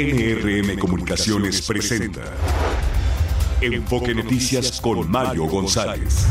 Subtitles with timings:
[0.00, 2.22] NRM Comunicaciones presenta
[3.60, 6.24] Enfoque Noticias con Mario González.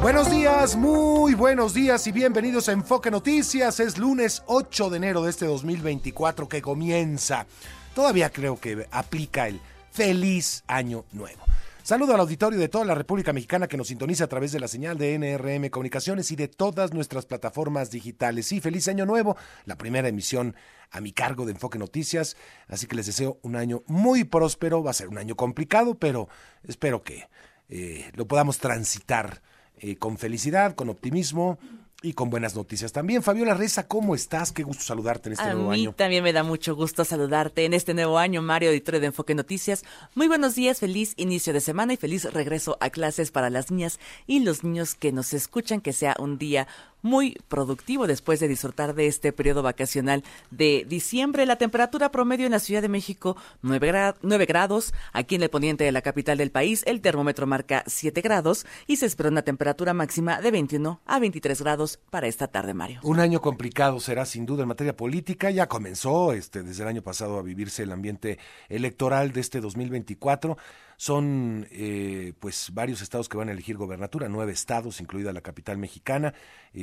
[0.00, 3.78] Buenos días, muy buenos días y bienvenidos a Enfoque Noticias.
[3.78, 7.46] Es lunes 8 de enero de este 2024 que comienza.
[7.94, 9.60] Todavía creo que aplica el
[9.92, 11.47] feliz año nuevo.
[11.88, 14.68] Saludo al auditorio de toda la República Mexicana que nos sintoniza a través de la
[14.68, 18.52] señal de NRM Comunicaciones y de todas nuestras plataformas digitales.
[18.52, 20.54] Y feliz año nuevo, la primera emisión
[20.90, 22.36] a mi cargo de Enfoque Noticias.
[22.66, 24.82] Así que les deseo un año muy próspero.
[24.82, 26.28] Va a ser un año complicado, pero
[26.62, 27.26] espero que
[27.70, 29.40] eh, lo podamos transitar
[29.78, 31.58] eh, con felicidad, con optimismo
[32.00, 33.22] y con buenas noticias también.
[33.22, 34.52] Fabiola Reza, ¿cómo estás?
[34.52, 35.92] Qué gusto saludarte en este a nuevo mí año.
[35.94, 39.84] También me da mucho gusto saludarte en este nuevo año, Mario, editor de Enfoque Noticias.
[40.14, 43.98] Muy buenos días, feliz inicio de semana y feliz regreso a clases para las niñas
[44.28, 45.80] y los niños que nos escuchan.
[45.80, 46.68] Que sea un día
[47.02, 51.46] muy productivo después de disfrutar de este periodo vacacional de diciembre.
[51.46, 54.92] La temperatura promedio en la Ciudad de México 9, grados.
[55.12, 58.96] Aquí en el poniente de la capital del país el termómetro marca 7 grados y
[58.96, 63.00] se espera una temperatura máxima de 21 a 23 grados para esta tarde, Mario.
[63.02, 65.50] Un año complicado será sin duda en materia política.
[65.50, 70.56] Ya comenzó este, desde el año pasado a vivirse el ambiente electoral de este 2024.
[70.98, 75.78] Son eh, pues varios estados que van a elegir gobernatura, nueve estados, incluida la capital
[75.78, 76.34] mexicana,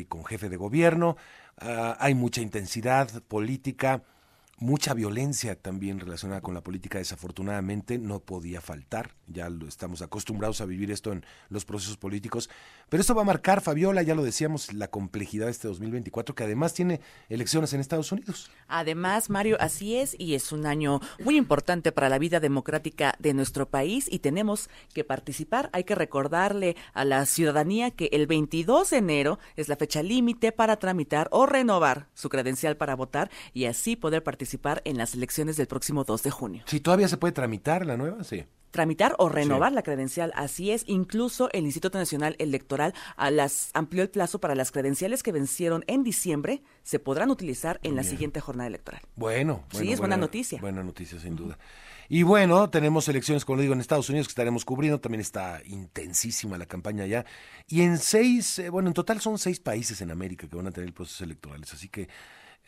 [0.07, 1.17] con jefe de gobierno.
[1.57, 4.03] Ah, hay mucha intensidad política,
[4.57, 10.61] mucha violencia también relacionada con la política, desafortunadamente no podía faltar, ya lo estamos acostumbrados
[10.61, 12.49] a vivir esto en los procesos políticos,
[12.87, 16.43] pero esto va a marcar, Fabiola, ya lo decíamos, la complejidad de este 2024, que
[16.43, 18.49] además tiene elecciones en Estados Unidos.
[18.67, 23.33] Además, Mario, así es, y es un año muy importante para la vida democrática de
[23.33, 25.69] nuestro país y tenemos que participar.
[25.73, 30.51] Hay que recordarle a la ciudadanía que el 22 de enero es la fecha límite
[30.51, 34.44] para tramitar o renovar su credencial para votar y así poder participar
[34.85, 36.63] en las elecciones del próximo 2 de junio.
[36.67, 38.45] Si todavía se puede tramitar la nueva, sí
[38.75, 39.75] tramitar o renovar sí.
[39.75, 40.33] la credencial.
[40.35, 45.23] Así es, incluso el Instituto Nacional Electoral a las, amplió el plazo para las credenciales
[45.23, 49.01] que vencieron en diciembre, se podrán utilizar en la siguiente jornada electoral.
[49.15, 50.59] Bueno, bueno sí, es buena, buena noticia.
[50.59, 51.57] Buena noticia, sin duda.
[52.07, 54.99] Y bueno, tenemos elecciones, como digo, en Estados Unidos que estaremos cubriendo.
[54.99, 57.25] También está intensísima la campaña allá.
[57.67, 60.71] Y en seis, eh, bueno, en total son seis países en América que van a
[60.71, 61.73] tener procesos electorales.
[61.73, 62.07] Así que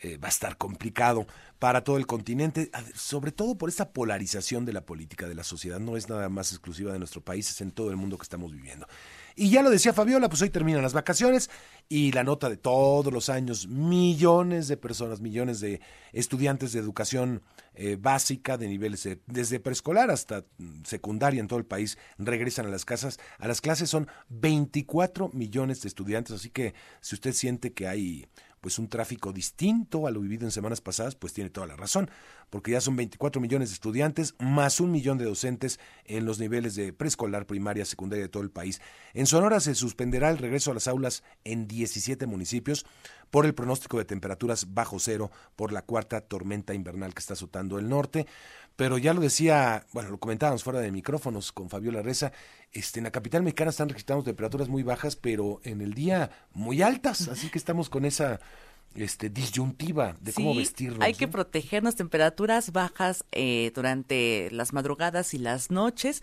[0.00, 1.26] eh, va a estar complicado
[1.58, 5.80] para todo el continente, sobre todo por esta polarización de la política, de la sociedad.
[5.80, 8.52] No es nada más exclusiva de nuestro país, es en todo el mundo que estamos
[8.52, 8.86] viviendo.
[9.34, 11.48] Y ya lo decía Fabiola, pues hoy terminan las vacaciones
[11.88, 15.80] y la nota de todos los años, millones de personas, millones de
[16.12, 17.42] estudiantes de educación
[17.74, 20.44] eh, básica, de niveles de, desde preescolar hasta
[20.82, 25.82] secundaria en todo el país, regresan a las casas, a las clases son 24 millones
[25.82, 28.26] de estudiantes, así que si usted siente que hay
[28.60, 32.10] pues un tráfico distinto a lo vivido en semanas pasadas, pues tiene toda la razón,
[32.50, 36.74] porque ya son 24 millones de estudiantes más un millón de docentes en los niveles
[36.74, 38.80] de preescolar, primaria, secundaria de todo el país.
[39.14, 42.86] En Sonora se suspenderá el regreso a las aulas en 17 municipios
[43.30, 47.78] por el pronóstico de temperaturas bajo cero por la cuarta tormenta invernal que está azotando
[47.78, 48.26] el norte.
[48.76, 52.32] Pero ya lo decía, bueno, lo comentábamos fuera de micrófonos con Fabiola Reza,
[52.72, 56.82] este, en la capital mexicana están registrando temperaturas muy bajas, pero en el día muy
[56.82, 58.40] altas, así que estamos con esa
[58.94, 61.00] este, disyuntiva de sí, cómo vestirnos.
[61.00, 61.18] Hay ¿no?
[61.18, 66.22] que protegernos temperaturas bajas eh, durante las madrugadas y las noches.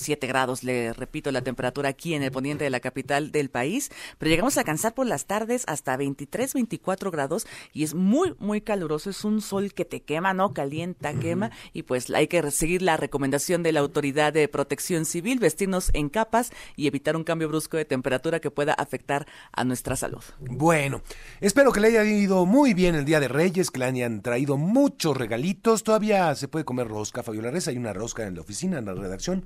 [0.00, 3.90] 7 grados, le repito, la temperatura aquí en el poniente de la capital del país,
[4.18, 8.60] pero llegamos a alcanzar por las tardes hasta 23, 24 grados y es muy, muy
[8.60, 10.52] caluroso, es un sol que te quema, ¿no?
[10.52, 15.38] Calienta, quema y pues hay que seguir la recomendación de la Autoridad de Protección Civil,
[15.38, 19.96] vestirnos en capas y evitar un cambio brusco de temperatura que pueda afectar a nuestra
[19.96, 20.22] salud.
[20.40, 21.02] Bueno,
[21.40, 24.56] espero que le haya ido muy bien el Día de Reyes, que le hayan traído
[24.56, 28.78] muchos regalitos, todavía se puede comer rosca, Fabiola Reza, hay una rosca en la oficina,
[28.78, 29.44] en la redacción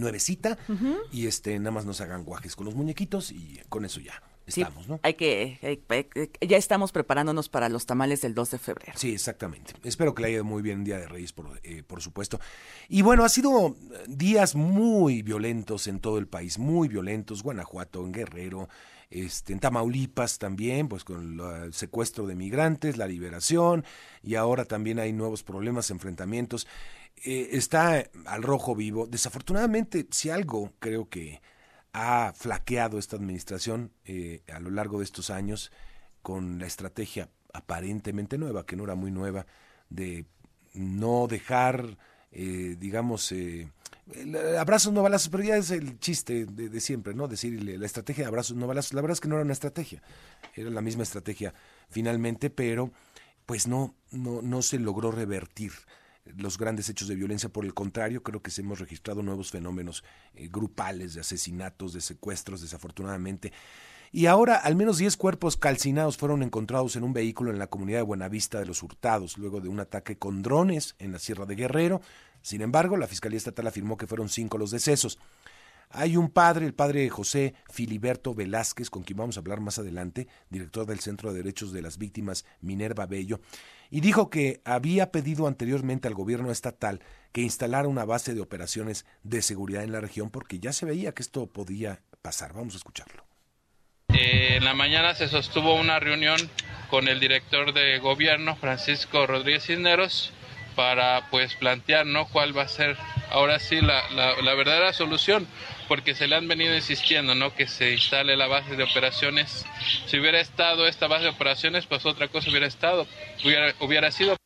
[0.00, 0.96] nuevecita uh -huh.
[1.12, 4.84] y este nada más nos hagan guajes con los muñequitos y con eso ya estamos,
[4.84, 5.00] sí, ¿no?
[5.02, 8.92] Hay que, hay, hay, ya estamos preparándonos para los tamales del 2 de febrero.
[8.96, 9.72] Sí, exactamente.
[9.82, 12.40] Espero que le haya ido muy bien el Día de Reyes, por, eh, por supuesto.
[12.88, 13.76] Y bueno, ha sido
[14.06, 18.68] días muy violentos en todo el país, muy violentos, Guanajuato, en Guerrero,
[19.10, 23.84] este, en Tamaulipas también, pues con el secuestro de migrantes, la liberación,
[24.22, 26.66] y ahora también hay nuevos problemas, enfrentamientos.
[27.16, 29.06] Eh, está al rojo vivo.
[29.06, 31.40] Desafortunadamente, si algo creo que
[31.92, 35.70] ha flaqueado esta administración eh, a lo largo de estos años
[36.22, 39.46] con la estrategia aparentemente nueva, que no era muy nueva,
[39.88, 40.26] de
[40.74, 41.96] no dejar
[42.36, 43.68] eh, digamos, eh,
[44.58, 47.28] abrazos no balazos, pero ya es el chiste de, siempre, ¿no?
[47.28, 48.92] Decir la estrategia de abrazos no balazos.
[48.92, 50.02] La verdad es que no era una estrategia,
[50.56, 51.54] era la misma estrategia
[51.88, 52.90] finalmente, pero
[53.46, 55.70] pues no, no, no se logró revertir
[56.24, 57.48] los grandes hechos de violencia.
[57.48, 60.04] Por el contrario, creo que hemos registrado nuevos fenómenos
[60.34, 63.52] eh, grupales de asesinatos, de secuestros, desafortunadamente.
[64.12, 67.98] Y ahora al menos 10 cuerpos calcinados fueron encontrados en un vehículo en la comunidad
[67.98, 71.56] de Buenavista de los Hurtados, luego de un ataque con drones en la Sierra de
[71.56, 72.00] Guerrero.
[72.40, 75.18] Sin embargo, la Fiscalía Estatal afirmó que fueron cinco los decesos.
[75.90, 80.28] Hay un padre, el padre José Filiberto Velázquez, con quien vamos a hablar más adelante,
[80.50, 83.40] director del Centro de Derechos de las Víctimas Minerva Bello,
[83.94, 86.98] y dijo que había pedido anteriormente al gobierno estatal
[87.30, 91.12] que instalara una base de operaciones de seguridad en la región porque ya se veía
[91.12, 92.54] que esto podía pasar.
[92.54, 93.24] Vamos a escucharlo.
[94.08, 96.40] Eh, en la mañana se sostuvo una reunión
[96.90, 100.32] con el director de gobierno, Francisco Rodríguez Cisneros,
[100.74, 102.26] para pues plantear ¿no?
[102.26, 102.96] cuál va a ser
[103.30, 105.46] ahora sí la, la, verdadera solución,
[105.88, 107.54] porque se le han venido insistiendo ¿no?
[107.54, 109.64] que se instale la base de operaciones.
[110.06, 113.06] Si hubiera estado esta base de operaciones, pues otra cosa hubiera estado,
[113.44, 114.36] hubiera, hubiera sido.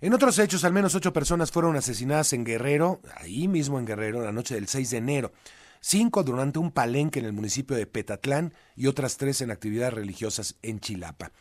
[0.00, 4.22] En otros hechos, al menos ocho personas fueron asesinadas en Guerrero, ahí mismo en Guerrero,
[4.22, 5.32] la noche del 6 de enero.
[5.80, 10.56] Cinco durante un palenque en el municipio de Petatlán y otras tres en actividades religiosas
[10.62, 11.32] en Chilapa.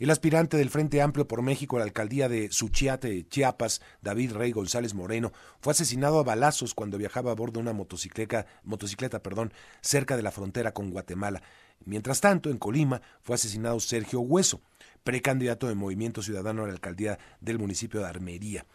[0.00, 4.50] El aspirante del Frente Amplio por México a la alcaldía de Suchiate, Chiapas, David Rey
[4.50, 9.52] González Moreno, fue asesinado a balazos cuando viajaba a bordo de una motocicleta, motocicleta perdón,
[9.82, 11.42] cerca de la frontera con Guatemala.
[11.84, 14.62] Mientras tanto, en Colima fue asesinado Sergio Hueso,
[15.04, 18.66] precandidato de Movimiento Ciudadano a la alcaldía del municipio de Armería.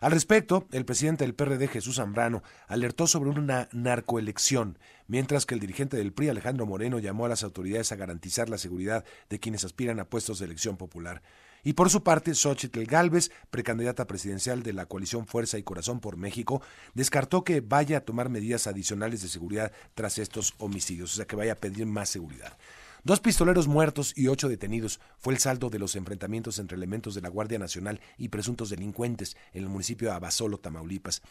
[0.00, 4.78] Al respecto, el presidente del PRD, Jesús Zambrano, alertó sobre una narcoelección,
[5.08, 8.58] mientras que el dirigente del PRI, Alejandro Moreno, llamó a las autoridades a garantizar la
[8.58, 11.22] seguridad de quienes aspiran a puestos de elección popular.
[11.64, 16.16] Y por su parte, Xochitl Galvez, precandidata presidencial de la coalición Fuerza y Corazón por
[16.16, 16.62] México,
[16.94, 21.36] descartó que vaya a tomar medidas adicionales de seguridad tras estos homicidios, o sea, que
[21.36, 22.56] vaya a pedir más seguridad.
[23.06, 27.20] Dos pistoleros muertos y ocho detenidos fue el saldo de los enfrentamientos entre elementos de
[27.20, 31.22] la Guardia Nacional y presuntos delincuentes en el municipio de Abasolo, Tamaulipas.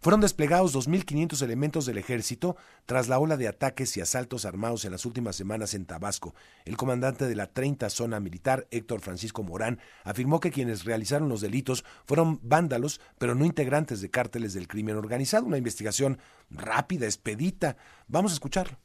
[0.00, 4.92] Fueron desplegados 2.500 elementos del ejército tras la ola de ataques y asaltos armados en
[4.92, 6.32] las últimas semanas en Tabasco.
[6.64, 11.40] El comandante de la 30 Zona Militar, Héctor Francisco Morán, afirmó que quienes realizaron los
[11.40, 15.44] delitos fueron vándalos, pero no integrantes de cárteles del crimen organizado.
[15.44, 16.20] Una investigación
[16.50, 17.76] rápida, expedita.
[18.06, 18.78] Vamos a escucharlo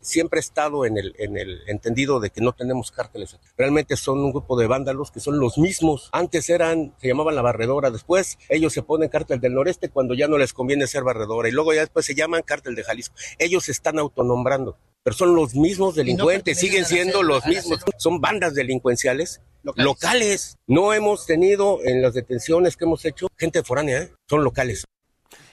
[0.00, 3.36] siempre he estado en el, en el entendido de que no tenemos cárteles.
[3.56, 6.08] Realmente son un grupo de vándalos que son los mismos.
[6.12, 10.28] Antes eran, se llamaban la barredora, después ellos se ponen cártel del noreste cuando ya
[10.28, 13.14] no les conviene ser barredora y luego ya después se llaman cártel de Jalisco.
[13.38, 17.80] Ellos se están autonombrando, pero son los mismos delincuentes, siguen siendo los mismos.
[17.98, 20.56] Son bandas delincuenciales locales.
[20.66, 24.12] No hemos tenido en las detenciones que hemos hecho gente foránea, ¿eh?
[24.28, 24.84] son locales.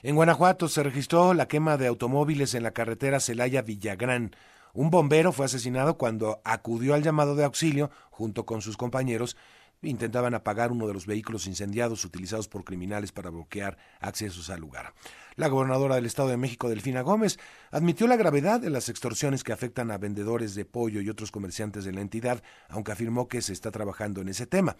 [0.06, 4.36] En Guanajuato se registró la quema de automóviles en la carretera Celaya-Villagrán.
[4.72, 9.36] Un bombero fue asesinado cuando acudió al llamado de auxilio junto con sus compañeros.
[9.82, 14.94] Intentaban apagar uno de los vehículos incendiados utilizados por criminales para bloquear accesos al lugar.
[15.34, 17.40] La gobernadora del Estado de México, Delfina Gómez,
[17.72, 21.84] admitió la gravedad de las extorsiones que afectan a vendedores de pollo y otros comerciantes
[21.84, 24.76] de la entidad, aunque afirmó que se está trabajando en ese tema.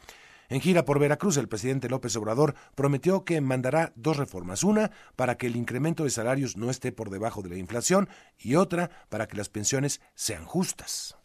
[0.49, 5.37] En gira por Veracruz, el presidente López Obrador prometió que mandará dos reformas, una para
[5.37, 9.27] que el incremento de salarios no esté por debajo de la inflación y otra para
[9.27, 11.17] que las pensiones sean justas.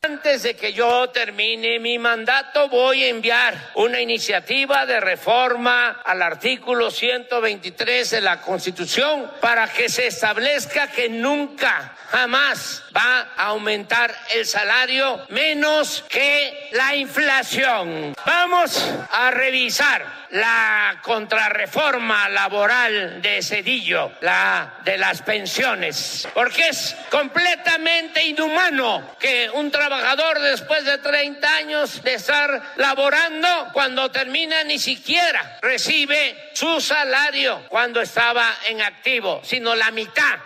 [0.00, 6.22] Antes de que yo termine mi mandato voy a enviar una iniciativa de reforma al
[6.22, 14.14] artículo 123 de la Constitución para que se establezca que nunca, jamás va a aumentar
[14.34, 18.14] el salario menos que la inflación.
[18.24, 28.22] Vamos a revisar la contrarreforma laboral de Cedillo, la de las pensiones, porque es completamente
[28.22, 29.97] inhumano que un trabajador
[30.40, 38.00] después de 30 años de estar laborando, cuando termina ni siquiera recibe su salario cuando
[38.00, 40.38] estaba en activo, sino la mitad.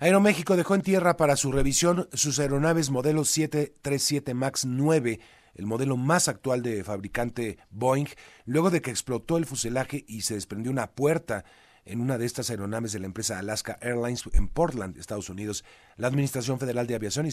[0.00, 5.20] Aeroméxico dejó en tierra para su revisión sus aeronaves modelo 737 MAX 9
[5.54, 8.08] el modelo más actual de fabricante Boeing,
[8.44, 11.44] luego de que explotó el fuselaje y se desprendió una puerta
[11.86, 15.64] en una de estas aeronaves de la empresa Alaska Airlines en Portland, Estados Unidos.
[15.96, 17.28] La Administración Federal de Aviación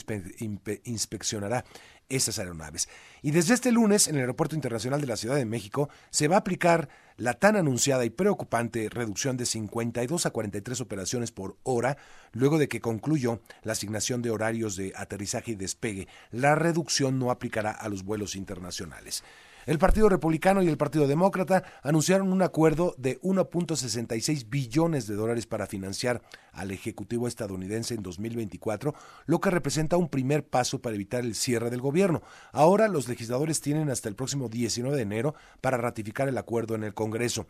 [0.83, 1.65] inspeccionará
[2.09, 2.89] esas aeronaves.
[3.21, 6.35] Y desde este lunes, en el Aeropuerto Internacional de la Ciudad de México, se va
[6.35, 11.97] a aplicar la tan anunciada y preocupante reducción de 52 a 43 operaciones por hora,
[12.31, 16.07] luego de que concluyó la asignación de horarios de aterrizaje y despegue.
[16.31, 19.23] La reducción no aplicará a los vuelos internacionales.
[19.71, 25.47] El Partido Republicano y el Partido Demócrata anunciaron un acuerdo de 1.66 billones de dólares
[25.47, 26.21] para financiar
[26.51, 28.93] al Ejecutivo estadounidense en 2024,
[29.25, 32.21] lo que representa un primer paso para evitar el cierre del gobierno.
[32.51, 36.83] Ahora los legisladores tienen hasta el próximo 19 de enero para ratificar el acuerdo en
[36.83, 37.47] el Congreso.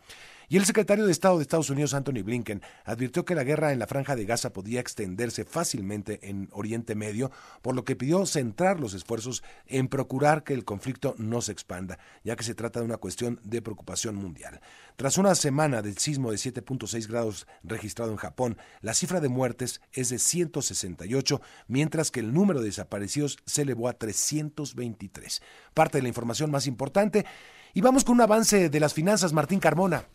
[0.52, 3.80] Y el secretario de Estado de Estados Unidos, Anthony Blinken, advirtió que la guerra en
[3.80, 7.32] la franja de Gaza podía extenderse fácilmente en Oriente Medio,
[7.62, 12.00] por lo que pidió centrar los esfuerzos en procurar que el conflicto no se expanda,
[12.26, 14.60] ya que se trata de una cuestión de preocupación mundial.
[15.02, 19.82] Tras una semana del sismo de 7.6 grados registrado en Japón, la cifra de muertes
[19.94, 25.42] es de 168, mientras que el número de desaparecidos se elevó a 323.
[25.74, 27.26] Parte de la información más importante.
[27.74, 30.06] Y vamos con un avance de las finanzas, Martín Carmona.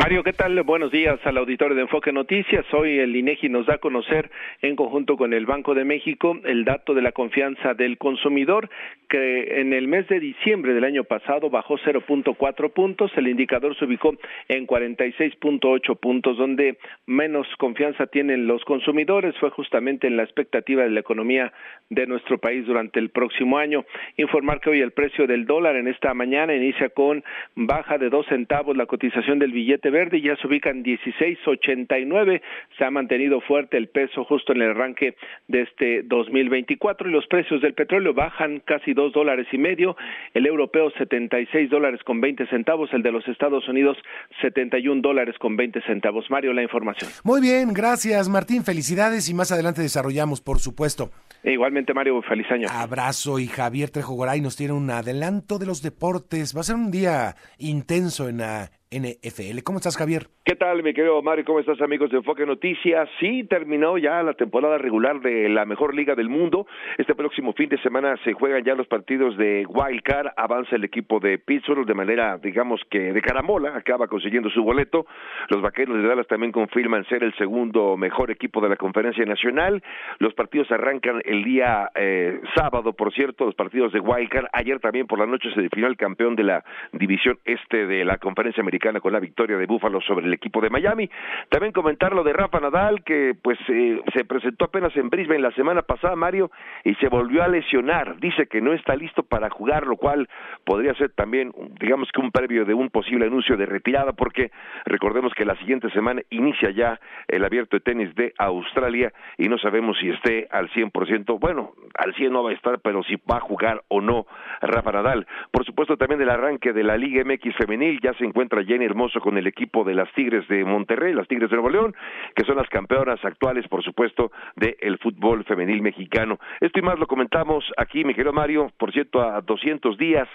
[0.00, 0.62] Mario, ¿qué tal?
[0.62, 2.64] Buenos días al auditorio de Enfoque Noticias.
[2.72, 4.30] Hoy el INEGI nos da a conocer,
[4.62, 8.70] en conjunto con el Banco de México, el dato de la confianza del consumidor,
[9.10, 13.12] que en el mes de diciembre del año pasado bajó 0.4 puntos.
[13.14, 14.14] El indicador se ubicó
[14.48, 20.90] en 46.8 puntos, donde menos confianza tienen los consumidores fue justamente en la expectativa de
[20.90, 21.52] la economía
[21.90, 23.84] de nuestro país durante el próximo año.
[24.16, 27.22] Informar que hoy el precio del dólar en esta mañana inicia con
[27.54, 32.40] baja de dos centavos la cotización del billete verde ya se ubica en 16.89.
[32.78, 35.16] Se ha mantenido fuerte el peso justo en el arranque
[35.48, 39.96] de este 2024 y los precios del petróleo bajan casi dos dólares y medio.
[40.34, 42.92] El europeo 76 dólares con 20 centavos.
[42.92, 43.96] El de los Estados Unidos
[44.42, 46.30] 71 dólares con 20 centavos.
[46.30, 47.10] Mario, la información.
[47.24, 48.64] Muy bien, gracias Martín.
[48.64, 51.10] Felicidades y más adelante desarrollamos, por supuesto.
[51.42, 52.68] E igualmente, Mario, feliz año.
[52.70, 56.54] Abrazo y Javier Trejo Goray nos tiene un adelanto de los deportes.
[56.54, 59.62] Va a ser un día intenso en la NFL.
[59.62, 60.26] ¿Cómo estás, Javier?
[60.44, 61.44] ¿Qué tal, mi querido Mario?
[61.44, 63.08] ¿Cómo estás, amigos de Enfoque Noticias?
[63.20, 66.66] Sí, terminó ya la temporada regular de la mejor liga del mundo.
[66.98, 70.32] Este próximo fin de semana se juegan ya los partidos de Wild Card.
[70.36, 75.06] Avanza el equipo de Pittsburgh de manera, digamos que de caramola, acaba consiguiendo su boleto.
[75.50, 79.84] Los vaqueros de Dallas también confirman ser el segundo mejor equipo de la conferencia nacional.
[80.18, 84.46] Los partidos arrancan el día eh, sábado, por cierto, los partidos de Wild Card.
[84.52, 88.18] Ayer también por la noche se definió el campeón de la división este de la
[88.18, 91.08] conferencia americana con la victoria de Búfalo sobre el equipo de Miami.
[91.50, 95.52] También comentar lo de Rafa Nadal, que pues eh, se presentó apenas en Brisbane la
[95.52, 96.50] semana pasada, Mario,
[96.84, 98.18] y se volvió a lesionar.
[98.18, 100.28] Dice que no está listo para jugar, lo cual
[100.64, 104.50] podría ser también, digamos que un previo de un posible anuncio de retirada, porque
[104.86, 109.58] recordemos que la siguiente semana inicia ya el abierto de tenis de Australia y no
[109.58, 111.38] sabemos si esté al 100%.
[111.38, 114.26] Bueno, al 100 no va a estar, pero si va a jugar o no
[114.62, 115.26] Rafa Nadal.
[115.50, 119.18] Por supuesto, también el arranque de la Liga MX femenil ya se encuentra Jenny Hermoso
[119.18, 121.96] con el equipo de las Tigres de Monterrey, las Tigres de Nuevo León,
[122.36, 126.38] que son las campeonas actuales, por supuesto, del fútbol femenil mexicano.
[126.60, 130.28] Esto y más lo comentamos aquí, mi querido Mario, por cierto, a 200 días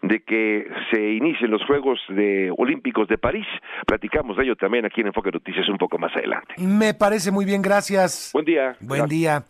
[0.00, 3.46] de que se inicien los Juegos de Olímpicos de París.
[3.86, 6.54] Platicamos de ello también aquí en Enfoque Noticias un poco más adelante.
[6.58, 8.30] Me parece muy bien, gracias.
[8.32, 8.74] Buen día.
[8.80, 9.44] Buen día.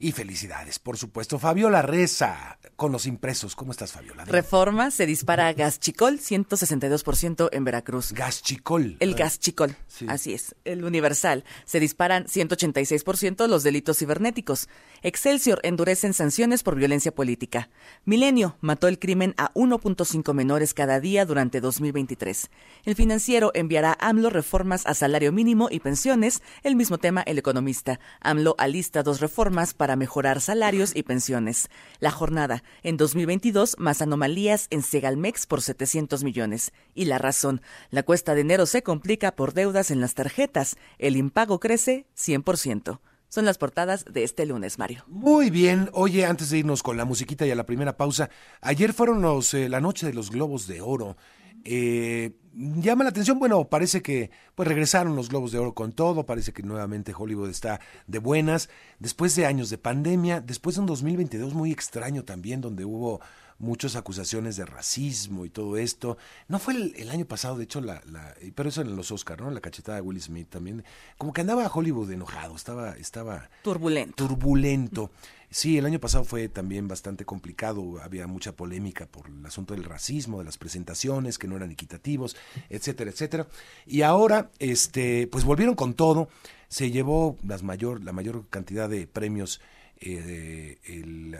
[0.00, 1.40] Y felicidades, por supuesto.
[1.40, 3.56] Fabiola Reza, con los impresos.
[3.56, 4.24] ¿Cómo estás, Fabiola?
[4.26, 8.12] Reforma, se dispara gas chicol, 162% en Veracruz.
[8.12, 8.96] Gas chicol.
[9.00, 9.74] El gas chicol,
[10.06, 10.54] así es.
[10.64, 14.68] El universal, se disparan 186% los delitos cibernéticos.
[15.02, 17.68] Excelsior, endurecen sanciones por violencia política.
[18.04, 22.50] Milenio, mató el crimen a 1.5 menores cada día durante 2023.
[22.84, 26.40] El financiero enviará a AMLO reformas a salario mínimo y pensiones.
[26.62, 27.98] El mismo tema, el economista.
[28.20, 31.70] AMLO alista dos reformas para para mejorar salarios y pensiones.
[31.98, 36.72] La jornada, en 2022, más anomalías en Segalmex por 700 millones.
[36.94, 40.76] Y la razón, la cuesta de enero se complica por deudas en las tarjetas.
[40.98, 43.00] El impago crece 100%.
[43.30, 45.04] Son las portadas de este lunes, Mario.
[45.06, 45.88] Muy bien.
[45.94, 48.28] Oye, antes de irnos con la musiquita y a la primera pausa,
[48.60, 51.16] ayer fueron los, eh, la noche de los globos de oro.
[51.64, 56.26] Eh, llama la atención, bueno, parece que pues regresaron los Globos de Oro con todo,
[56.26, 60.86] parece que nuevamente Hollywood está de buenas, después de años de pandemia, después de un
[60.86, 63.20] 2022 muy extraño también, donde hubo
[63.58, 66.16] muchas acusaciones de racismo y todo esto.
[66.46, 69.50] No fue el, año pasado, de hecho, la, la, pero eso en los Oscars, ¿no?
[69.50, 70.84] La cachetada de Will Smith también.
[71.16, 74.14] Como que andaba Hollywood enojado, estaba, estaba turbulento.
[74.14, 75.10] Turbulento.
[75.50, 79.84] Sí, el año pasado fue también bastante complicado, había mucha polémica por el asunto del
[79.84, 82.36] racismo, de las presentaciones que no eran equitativos,
[82.68, 83.46] etcétera, etcétera.
[83.86, 86.28] Y ahora, este, pues volvieron con todo,
[86.68, 89.60] se llevó las mayor, la mayor cantidad de premios
[90.00, 90.78] eh,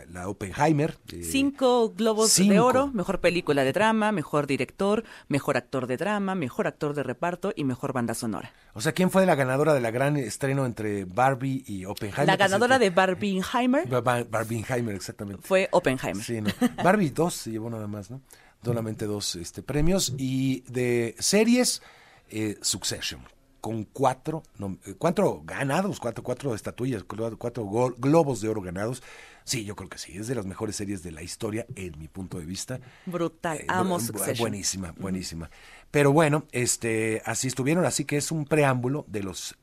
[0.09, 0.97] la Oppenheimer.
[1.11, 6.35] Eh, cinco globos de oro, mejor película de drama, mejor director, mejor actor de drama,
[6.35, 8.53] mejor actor de reparto y mejor banda sonora.
[8.73, 12.27] O sea, ¿quién fue la ganadora de la gran estreno entre Barbie y Oppenheimer?
[12.27, 13.87] La ganadora de Barbieheimer.
[13.87, 15.41] Barbieheimer, exactamente.
[15.45, 16.23] Fue Oppenheimer.
[16.23, 16.49] Sí, no.
[16.83, 18.21] Barbie 2 se llevó nada más, ¿no?
[18.63, 20.13] solamente dos este, premios.
[20.17, 21.81] Y de series,
[22.29, 23.21] eh, Succession,
[23.61, 24.43] con cuatro,
[24.85, 29.03] eh, cuatro ganados, cuatro, cuatro estatuillas, cuatro globos de oro ganados.
[29.43, 32.07] Sí, yo creo que sí, es de las mejores series de la historia en mi
[32.07, 32.79] punto de vista.
[33.05, 34.37] Brutal, eh, amo Succession.
[34.37, 35.49] Buenísima, buenísima.
[35.91, 39.57] Pero bueno, este, así estuvieron, así que es un preámbulo de los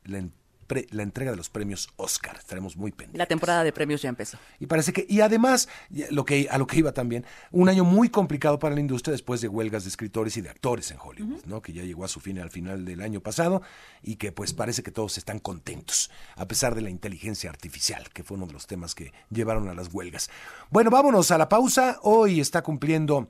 [0.90, 2.36] la entrega de los premios Oscar.
[2.36, 3.18] Estaremos muy pendientes.
[3.18, 4.38] La temporada de premios ya empezó.
[4.58, 5.68] Y parece que, y además,
[6.10, 9.40] lo que, a lo que iba también, un año muy complicado para la industria después
[9.40, 11.62] de huelgas de escritores y de actores en Hollywood, ¿no?
[11.62, 13.62] Que ya llegó a su fin al final del año pasado
[14.02, 18.22] y que pues parece que todos están contentos, a pesar de la inteligencia artificial, que
[18.22, 20.30] fue uno de los temas que llevaron a las huelgas.
[20.70, 21.98] Bueno, vámonos a la pausa.
[22.02, 23.28] Hoy está cumpliendo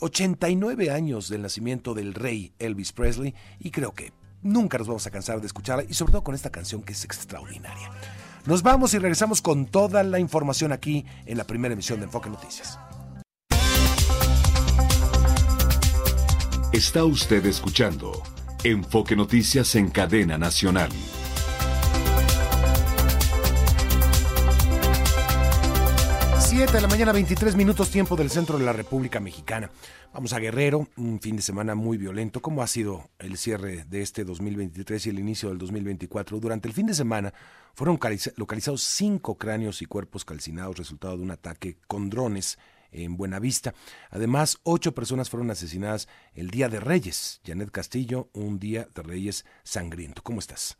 [0.00, 5.10] 89 años del nacimiento del rey Elvis Presley y creo que nunca nos vamos a
[5.10, 7.90] cansar de escucharla y sobre todo con esta canción que es extraordinaria.
[8.46, 12.30] Nos vamos y regresamos con toda la información aquí en la primera emisión de Enfoque
[12.30, 12.78] Noticias.
[16.72, 18.22] Está usted escuchando
[18.62, 20.90] Enfoque Noticias en cadena nacional.
[26.58, 29.70] 7 de la mañana, 23 minutos tiempo del centro de la República Mexicana.
[30.12, 32.40] Vamos a Guerrero, un fin de semana muy violento.
[32.40, 36.40] ¿Cómo ha sido el cierre de este 2023 y el inicio del 2024?
[36.40, 37.32] Durante el fin de semana
[37.74, 37.96] fueron
[38.36, 42.58] localizados cinco cráneos y cuerpos calcinados, resultado de un ataque con drones
[42.90, 43.72] en Buenavista.
[44.10, 47.40] Además, ocho personas fueron asesinadas el Día de Reyes.
[47.46, 50.22] Janet Castillo, un Día de Reyes sangriento.
[50.24, 50.76] ¿Cómo estás?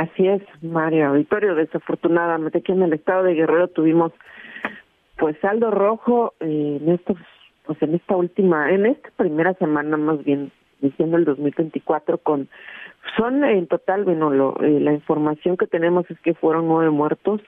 [0.00, 1.12] Así es, Mario.
[1.12, 4.12] Victorio, desafortunadamente aquí en el estado de Guerrero tuvimos
[5.20, 7.18] pues saldo rojo eh, en estos
[7.66, 10.50] pues en esta última en esta primera semana más bien
[10.80, 12.48] diciendo el 2024 con
[13.16, 17.42] son en total bueno lo, eh, la información que tenemos es que fueron nueve muertos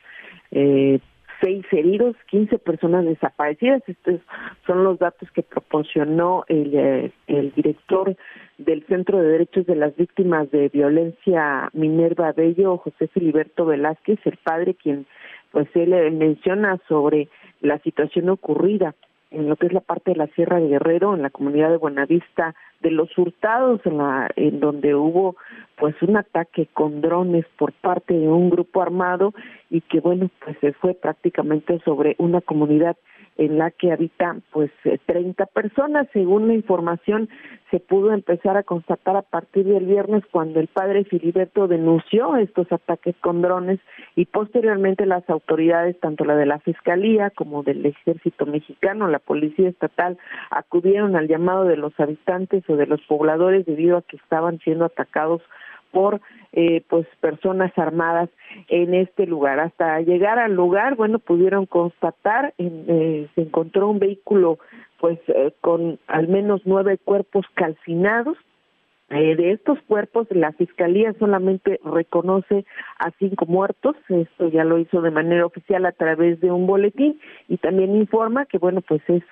[0.50, 1.00] eh,
[1.43, 3.83] seis heridos, quince personas desaparecidas.
[3.88, 4.21] Estos
[4.67, 8.17] son los datos que proporcionó el, eh, el director
[8.59, 14.37] del Centro de Derechos de las Víctimas de Violencia Minerva Bello, José Filiberto Velázquez, el
[14.37, 15.04] padre quien
[15.50, 17.28] pues él menciona sobre
[17.62, 18.94] la situación ocurrida
[19.32, 21.78] en lo que es la parte de la Sierra de Guerrero, en la comunidad de
[21.78, 25.36] Buenavista, de los hurtados, en, la, en donde hubo
[25.76, 29.32] pues un ataque con drones por parte de un grupo armado
[29.70, 32.96] y que bueno, pues se fue prácticamente sobre una comunidad
[33.36, 34.71] en la que habitan pues
[35.06, 36.06] 30 eh, personas.
[36.12, 37.28] Según la información,
[37.71, 42.71] se pudo empezar a constatar a partir del viernes cuando el padre Filiberto denunció estos
[42.71, 43.80] ataques con drones
[44.14, 49.71] y posteriormente las autoridades, tanto la de la Fiscalía como del Ejército Mexicano, la Policía
[49.71, 50.18] Estatal,
[50.50, 54.84] acudieron al llamado de los habitantes o de los pobladores debido a que estaban siendo
[54.84, 55.40] atacados
[55.93, 56.21] por
[56.52, 58.28] eh, pues personas armadas
[58.69, 59.61] en este lugar.
[59.61, 64.59] Hasta llegar al lugar, bueno, pudieron constatar, eh, se encontró un vehículo
[64.99, 68.37] pues eh, con al menos nueve cuerpos calcinados.
[69.11, 72.65] Eh, de estos cuerpos, la fiscalía solamente reconoce
[72.99, 73.95] a cinco muertos.
[74.09, 78.47] Esto ya lo hizo de manera oficial a través de un boletín y también informa
[78.47, 79.23] que bueno, pues es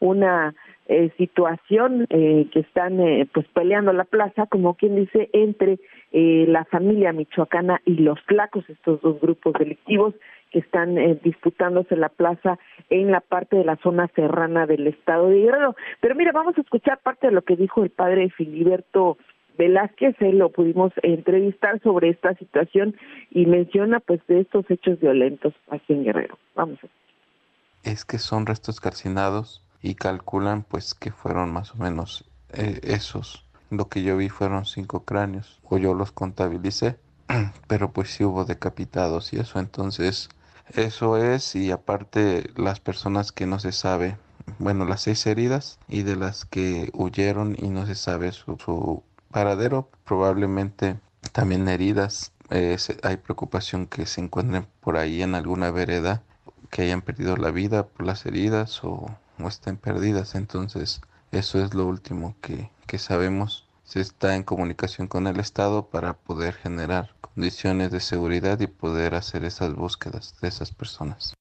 [0.00, 0.54] una
[0.88, 5.78] eh, situación eh, que están eh, pues peleando la plaza, como quien dice, entre
[6.12, 10.14] eh, la familia michoacana y los tlacos, estos dos grupos delictivos
[10.50, 15.28] que están eh, disputándose la plaza en la parte de la zona serrana del estado
[15.28, 15.76] de Guerrero.
[16.00, 19.18] Pero mira, vamos a escuchar parte de lo que dijo el padre Filiberto
[19.58, 22.96] Velázquez, él lo pudimos entrevistar sobre esta situación
[23.30, 26.38] y menciona pues de estos hechos violentos aquí en Guerrero.
[26.54, 32.24] Vamos a Es que son restos calcinados y calculan pues que fueron más o menos
[32.50, 33.44] eh, esos.
[33.70, 36.98] Lo que yo vi fueron cinco cráneos, o yo los contabilicé,
[37.66, 40.30] pero pues sí hubo decapitados y eso, entonces
[40.74, 44.16] eso es, y aparte las personas que no se sabe,
[44.58, 49.02] bueno, las seis heridas y de las que huyeron y no se sabe su, su
[49.30, 50.98] paradero, probablemente
[51.32, 52.32] también heridas.
[52.50, 56.22] Eh, hay preocupación que se encuentren por ahí en alguna vereda,
[56.70, 59.06] que hayan perdido la vida por las heridas o
[59.40, 60.34] o estén perdidas.
[60.34, 61.00] Entonces,
[61.32, 63.68] eso es lo último que, que sabemos.
[63.82, 69.14] Se está en comunicación con el Estado para poder generar condiciones de seguridad y poder
[69.14, 71.34] hacer esas búsquedas de esas personas.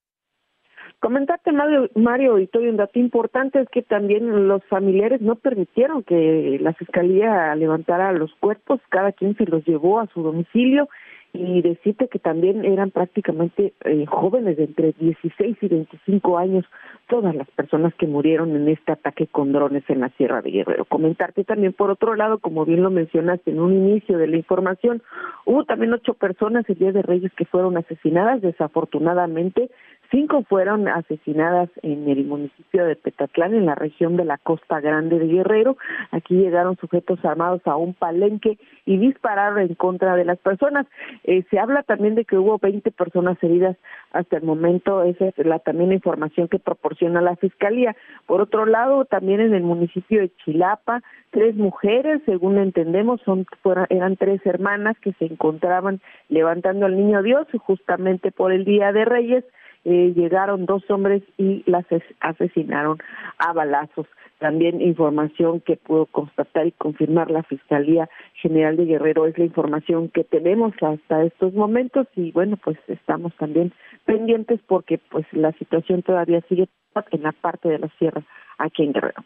[0.99, 6.57] Comentarte, Mario, Mario y un dato importante es que también los familiares no permitieron que
[6.59, 10.89] la fiscalía levantara los cuerpos, cada quien se los llevó a su domicilio
[11.37, 16.65] y decirte que también eran prácticamente eh, jóvenes de entre 16 y 25 años
[17.07, 20.85] todas las personas que murieron en este ataque con drones en la Sierra de Guerrero.
[20.85, 25.01] Comentarte también, por otro lado, como bien lo mencionaste en un inicio de la información,
[25.45, 28.41] hubo también ocho personas el Día de Reyes que fueron asesinadas.
[28.41, 29.69] Desafortunadamente,
[30.09, 35.19] Cinco fueron asesinadas en el municipio de Petatlán, en la región de la Costa Grande
[35.19, 35.77] de Guerrero.
[36.11, 40.87] Aquí llegaron sujetos armados a un palenque y dispararon en contra de las personas.
[41.23, 43.75] Eh, se habla también de que hubo 20 personas heridas
[44.11, 45.03] hasta el momento.
[45.03, 47.95] Esa es la también información que proporciona la Fiscalía.
[48.25, 53.45] Por otro lado, también en el municipio de Chilapa, tres mujeres, según entendemos, son
[53.89, 59.05] eran tres hermanas que se encontraban levantando al niño Dios justamente por el Día de
[59.05, 59.43] Reyes
[59.85, 61.85] eh, llegaron dos hombres y las
[62.19, 62.97] asesinaron
[63.37, 64.07] a balazos.
[64.39, 70.09] También información que pudo constatar y confirmar la Fiscalía General de Guerrero es la información
[70.09, 73.73] que tenemos hasta estos momentos y bueno, pues estamos también
[74.05, 76.69] pendientes porque pues la situación todavía sigue
[77.11, 78.23] en la parte de la sierra
[78.59, 79.23] aquí en Guerrero.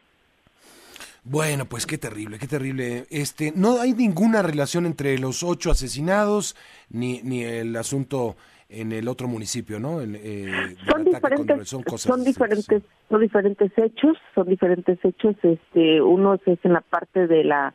[1.23, 3.05] Bueno, pues qué terrible, qué terrible.
[3.11, 6.55] Este, no hay ninguna relación entre los ocho asesinados
[6.89, 8.37] ni ni el asunto
[8.71, 10.01] en el otro municipio, ¿no?
[10.01, 15.35] Eh, son diferentes, son, diferentes, son diferentes hechos, son diferentes hechos.
[15.43, 17.73] Este, uno es en la parte de la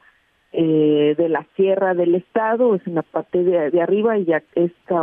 [0.52, 5.02] eh, de la sierra del estado, es en la parte de, arriba y ya esta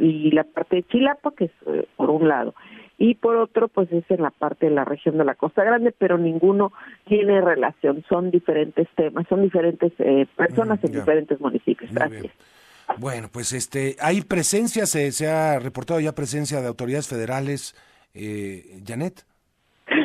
[0.00, 2.54] y la parte de Chilapa, que es eh, por un lado
[3.00, 5.94] y por otro pues es en la parte de la región de la Costa Grande,
[5.96, 6.72] pero ninguno
[7.04, 9.92] tiene relación, son diferentes temas, son diferentes
[10.34, 11.92] personas en diferentes municipios.
[11.92, 12.32] Gracias.
[12.96, 17.76] Bueno, pues este, hay presencia, se, se ha reportado ya presencia de autoridades federales,
[18.14, 19.24] eh, Janet.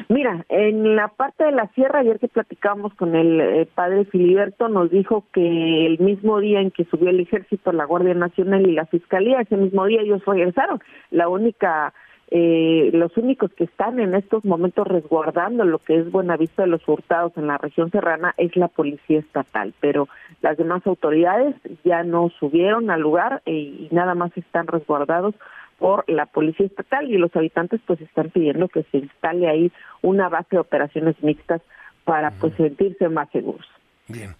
[0.09, 4.69] Mira, en la parte de la sierra, ayer que platicamos con el eh, padre Filiberto,
[4.69, 8.73] nos dijo que el mismo día en que subió el ejército, la Guardia Nacional y
[8.73, 10.79] la Fiscalía, ese mismo día ellos regresaron.
[11.09, 11.93] La única
[12.31, 16.87] eh, los únicos que están en estos momentos resguardando lo que es Buenavista de los
[16.87, 20.07] Hurtados en la región serrana es la policía estatal, pero
[20.41, 25.35] las demás autoridades ya no subieron al lugar eh, y nada más están resguardados
[25.77, 30.29] por la policía estatal y los habitantes pues están pidiendo que se instale ahí una
[30.29, 31.61] base de operaciones mixtas
[32.03, 33.65] para pues sentirse más seguros.
[34.07, 34.35] Bien.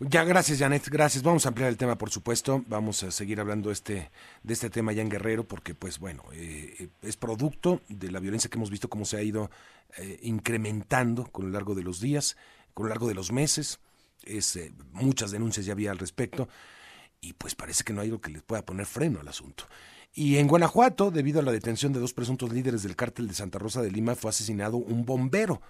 [0.00, 1.22] Ya, gracias, Janet, gracias.
[1.22, 2.64] Vamos a ampliar el tema, por supuesto.
[2.66, 4.10] Vamos a seguir hablando este,
[4.42, 8.50] de este tema ya en Guerrero, porque, pues, bueno, eh, es producto de la violencia
[8.50, 9.52] que hemos visto cómo se ha ido
[9.96, 12.36] eh, incrementando con lo largo de los días,
[12.74, 13.78] con lo largo de los meses.
[14.24, 16.48] Es, eh, muchas denuncias ya había al respecto,
[17.20, 19.64] y pues parece que no hay algo que les pueda poner freno al asunto.
[20.12, 23.60] Y en Guanajuato, debido a la detención de dos presuntos líderes del cártel de Santa
[23.60, 25.62] Rosa de Lima, fue asesinado un bombero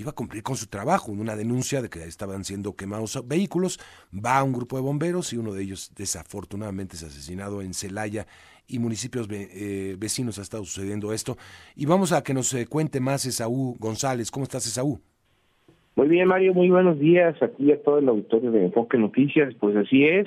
[0.00, 3.78] iba a cumplir con su trabajo, una denuncia de que estaban siendo quemados vehículos,
[4.12, 8.26] va un grupo de bomberos y uno de ellos desafortunadamente es asesinado en Celaya
[8.68, 11.36] y municipios eh, vecinos ha estado sucediendo esto.
[11.76, 14.30] Y vamos a que nos eh, cuente más Esaú González.
[14.30, 15.00] ¿Cómo estás, Esaú?
[15.94, 19.54] Muy bien, Mario, muy buenos días aquí a todo el auditorio de Enfoque Noticias.
[19.60, 20.26] Pues así es.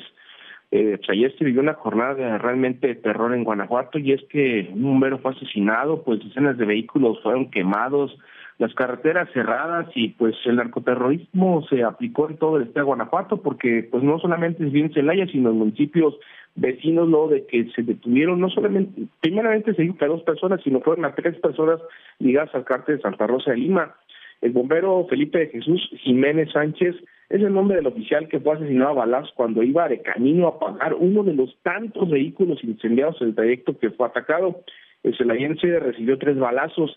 [0.71, 4.69] Eh, pues ayer se vivió una jornada de realmente terror en Guanajuato y es que
[4.73, 8.17] un bombero fue asesinado, pues decenas de vehículos fueron quemados,
[8.57, 13.41] las carreteras cerradas y pues el narcoterrorismo se aplicó en todo el estado de Guanajuato
[13.41, 16.15] porque pues no solamente es bien Celaya sino en municipios
[16.55, 20.61] vecinos lo de que se detuvieron no solamente primeramente se dijo que a dos personas
[20.63, 21.81] sino fueron a tres personas
[22.19, 23.95] ligadas al cártel de Santa Rosa de Lima.
[24.41, 26.95] El bombero Felipe de Jesús Jiménez Sánchez
[27.29, 30.59] es el nombre del oficial que fue asesinado a balazos cuando iba de camino a
[30.59, 34.61] pagar uno de los tantos vehículos incendiados en el trayecto que fue atacado.
[35.03, 36.95] El celayense recibió tres balazos,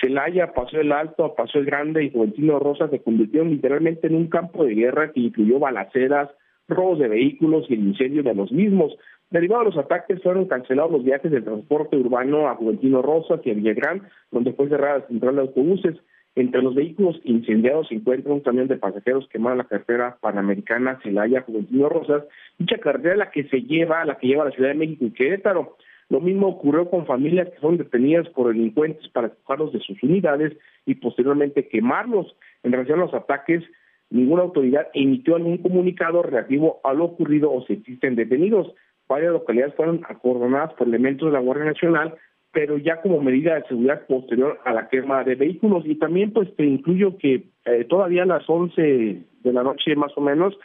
[0.00, 4.28] Celaya, Pasó el Alto, Pasó el Grande y Juventino Rosa se convirtieron literalmente en un
[4.28, 6.30] campo de guerra que incluyó balaceras,
[6.68, 8.96] robos de vehículos y el incendio de los mismos.
[9.30, 13.50] Derivado de los ataques, fueron cancelados los viajes de transporte urbano a Juventino Rosas y
[13.50, 15.96] a Villagrán, donde fue cerrada la central de autobuses.
[16.34, 20.98] Entre los vehículos incendiados se encuentra un camión de pasajeros quemado en la carretera panamericana
[21.02, 22.24] Celaya, Juventino Rosas,
[22.58, 25.10] dicha carretera la que se lleva, la que lleva a la Ciudad de México y
[25.12, 25.76] Querétaro.
[26.08, 30.52] Lo mismo ocurrió con familias que son detenidas por delincuentes para sacarlos de sus unidades
[30.86, 32.36] y posteriormente quemarlos.
[32.62, 33.62] En relación a los ataques,
[34.10, 38.74] ninguna autoridad emitió algún comunicado relativo a lo ocurrido o si existen detenidos.
[39.08, 42.14] Varias localidades fueron acordonadas por elementos de la Guardia Nacional,
[42.52, 45.84] pero ya como medida de seguridad posterior a la quema de vehículos.
[45.86, 50.12] Y también pues te incluyo que eh, todavía a las 11 de la noche más
[50.16, 50.58] o menos,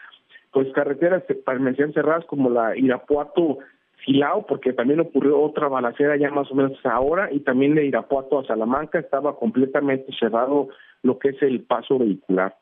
[0.51, 3.59] pues carreteras permanecían cerradas como la Irapuato
[4.07, 8.39] Silao, porque también ocurrió otra balacera ya más o menos ahora, y también de Irapuato
[8.39, 10.69] a Salamanca estaba completamente cerrado
[11.03, 12.57] lo que es el paso vehicular.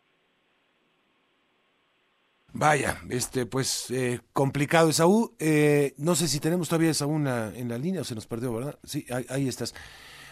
[2.52, 5.36] Vaya, este, pues eh, complicado, Esaú.
[5.40, 8.26] Eh, no sé si tenemos todavía Esaú en la, en la línea o se nos
[8.26, 8.80] perdió, ¿verdad?
[8.84, 9.76] Sí, ahí, estás.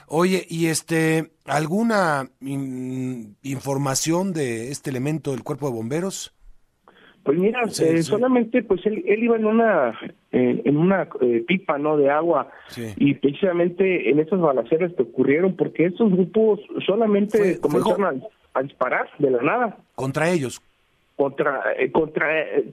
[0.08, 6.34] Oye, y este, ¿alguna información de este elemento del cuerpo de bomberos?
[7.23, 9.97] Pues mira, eh, solamente pues él, él iba en una
[10.31, 12.49] en una eh, pipa no de agua.
[12.97, 19.31] Y precisamente en esas balaceras que ocurrieron porque estos grupos solamente comenzaron a, disparar de
[19.31, 19.77] la nada.
[19.95, 20.62] Contra ellos.
[21.15, 22.27] Contra eh, contra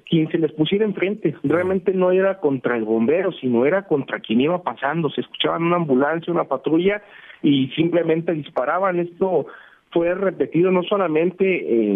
[0.08, 1.36] quien se les pusiera enfrente.
[1.44, 5.10] Realmente no era contra el bombero sino era contra quien iba pasando.
[5.10, 7.02] Se escuchaban una ambulancia una patrulla
[7.42, 8.98] y simplemente disparaban.
[8.98, 9.46] Esto
[9.90, 11.44] fue repetido no solamente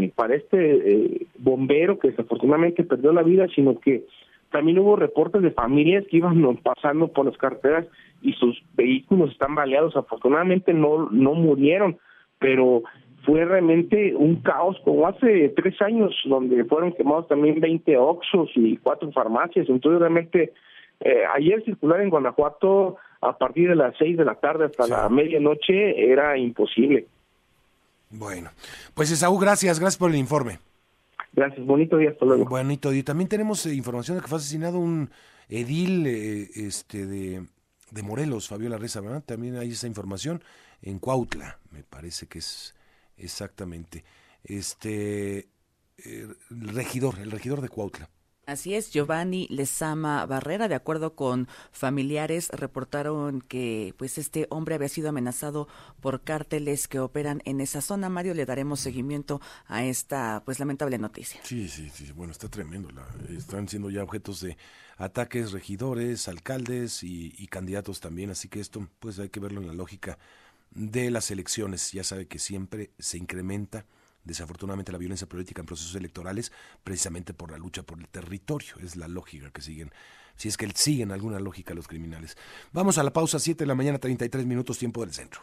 [0.04, 4.04] eh, para este eh, bombero que desafortunadamente perdió la vida, sino que
[4.50, 7.87] también hubo reportes de familias que iban pasando por las carreteras
[8.22, 9.96] y sus vehículos están baleados.
[9.96, 11.98] Afortunadamente no, no murieron,
[12.38, 12.83] pero
[13.24, 18.76] fue realmente un caos como hace tres años, donde fueron quemados también 20 oxos y
[18.78, 19.68] cuatro farmacias.
[19.68, 20.52] Entonces realmente
[21.00, 25.09] eh, ayer circular en Guanajuato a partir de las seis de la tarde hasta la
[25.09, 27.07] medianoche era imposible.
[28.16, 28.50] Bueno,
[28.94, 30.61] pues Esaú, gracias, gracias por el informe.
[31.33, 32.44] Gracias, bonito día, hasta luego.
[32.44, 33.03] Bonito día.
[33.03, 35.11] También tenemos eh, información de que fue asesinado un
[35.48, 37.44] edil eh, este de,
[37.90, 39.24] de, Morelos, Fabiola Reza, ¿verdad?
[39.27, 40.44] También hay esa información
[40.81, 42.77] en Cuautla, me parece que es
[43.16, 44.05] exactamente.
[44.44, 45.48] Este,
[45.98, 48.09] eh, el regidor, el regidor de Cuautla.
[48.46, 54.88] Así es, Giovanni Lezama Barrera, de acuerdo con familiares, reportaron que pues este hombre había
[54.88, 55.66] sido amenazado
[56.00, 58.11] por cárteles que operan en esa zona.
[58.11, 61.40] Mario, le daremos seguimiento a esta pues lamentable noticia.
[61.44, 62.90] Sí, sí, sí, bueno, está tremendo.
[63.30, 64.59] están siendo ya objetos de
[64.98, 69.68] ataques regidores, alcaldes y, y candidatos también, así que esto pues hay que verlo en
[69.68, 70.18] la lógica
[70.70, 71.92] de las elecciones.
[71.92, 73.87] Ya sabe que siempre se incrementa
[74.24, 78.74] desafortunadamente la violencia política en procesos electorales precisamente por la lucha por el territorio.
[78.82, 79.92] Es la lógica que siguen,
[80.37, 82.37] si es que siguen alguna lógica los criminales.
[82.72, 85.42] Vamos a la pausa, 7 de la mañana, 33 minutos, tiempo del centro.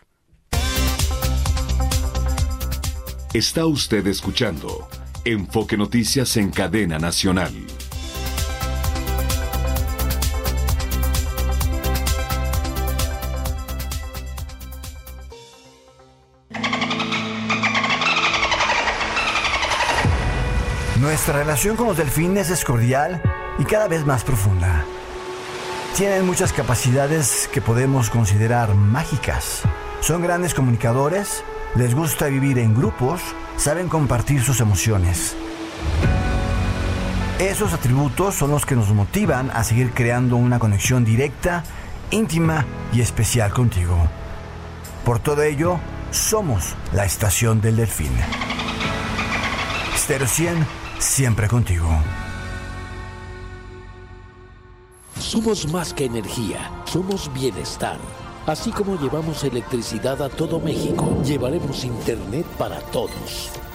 [3.33, 4.89] Está usted escuchando
[5.23, 7.53] Enfoque Noticias en cadena nacional.
[21.21, 23.21] Nuestra relación con los delfines es cordial
[23.59, 24.85] y cada vez más profunda.
[25.95, 29.61] Tienen muchas capacidades que podemos considerar mágicas.
[29.99, 31.43] Son grandes comunicadores,
[31.75, 33.21] les gusta vivir en grupos,
[33.55, 35.35] saben compartir sus emociones.
[37.37, 41.63] Esos atributos son los que nos motivan a seguir creando una conexión directa,
[42.09, 43.95] íntima y especial contigo.
[45.05, 45.79] Por todo ello,
[46.09, 48.09] somos la estación del delfín.
[49.95, 51.89] Stereo 100 siempre contigo.
[55.19, 57.97] Somos más que energía, somos bienestar.
[58.47, 63.60] Así como llevamos electricidad a todo México, llevaremos Internet para todos.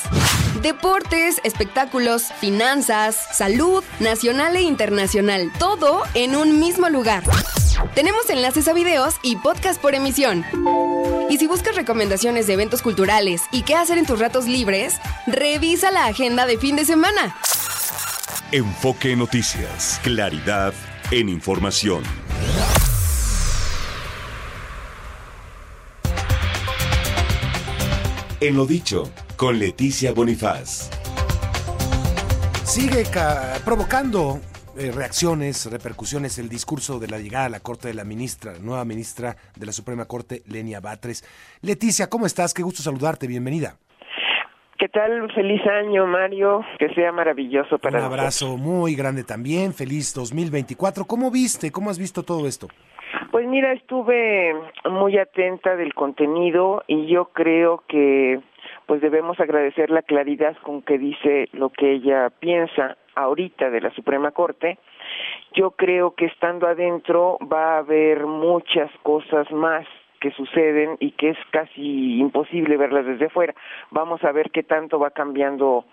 [0.61, 7.23] Deportes, espectáculos, finanzas, salud, nacional e internacional, todo en un mismo lugar.
[7.95, 10.45] Tenemos enlaces a videos y podcast por emisión.
[11.29, 14.95] Y si buscas recomendaciones de eventos culturales y qué hacer en tus ratos libres,
[15.27, 17.35] revisa la agenda de fin de semana.
[18.51, 20.73] Enfoque Noticias, claridad
[21.11, 22.03] en información.
[28.41, 30.89] En lo dicho, con Leticia Bonifaz.
[32.63, 33.05] Sigue
[33.65, 34.39] provocando
[34.77, 38.85] eh, reacciones, repercusiones el discurso de la llegada a la Corte de la ministra, nueva
[38.85, 41.23] ministra de la Suprema Corte, Lenia Batres.
[41.61, 42.53] Leticia, ¿cómo estás?
[42.53, 43.77] Qué gusto saludarte, bienvenida.
[44.79, 45.29] ¿Qué tal?
[45.33, 46.63] Feliz año, Mario.
[46.79, 49.73] Que sea maravilloso para Un abrazo muy grande también.
[49.73, 51.03] Feliz 2024.
[51.03, 51.69] ¿Cómo viste?
[51.69, 52.69] ¿Cómo has visto todo esto?
[53.29, 54.55] Pues mira, estuve
[54.89, 58.39] muy atenta del contenido y yo creo que
[58.85, 63.93] pues debemos agradecer la claridad con que dice lo que ella piensa ahorita de la
[63.93, 64.79] Suprema Corte.
[65.55, 69.85] Yo creo que estando adentro va a haber muchas cosas más
[70.19, 73.53] que suceden y que es casi imposible verlas desde fuera.
[73.91, 75.85] Vamos a ver qué tanto va cambiando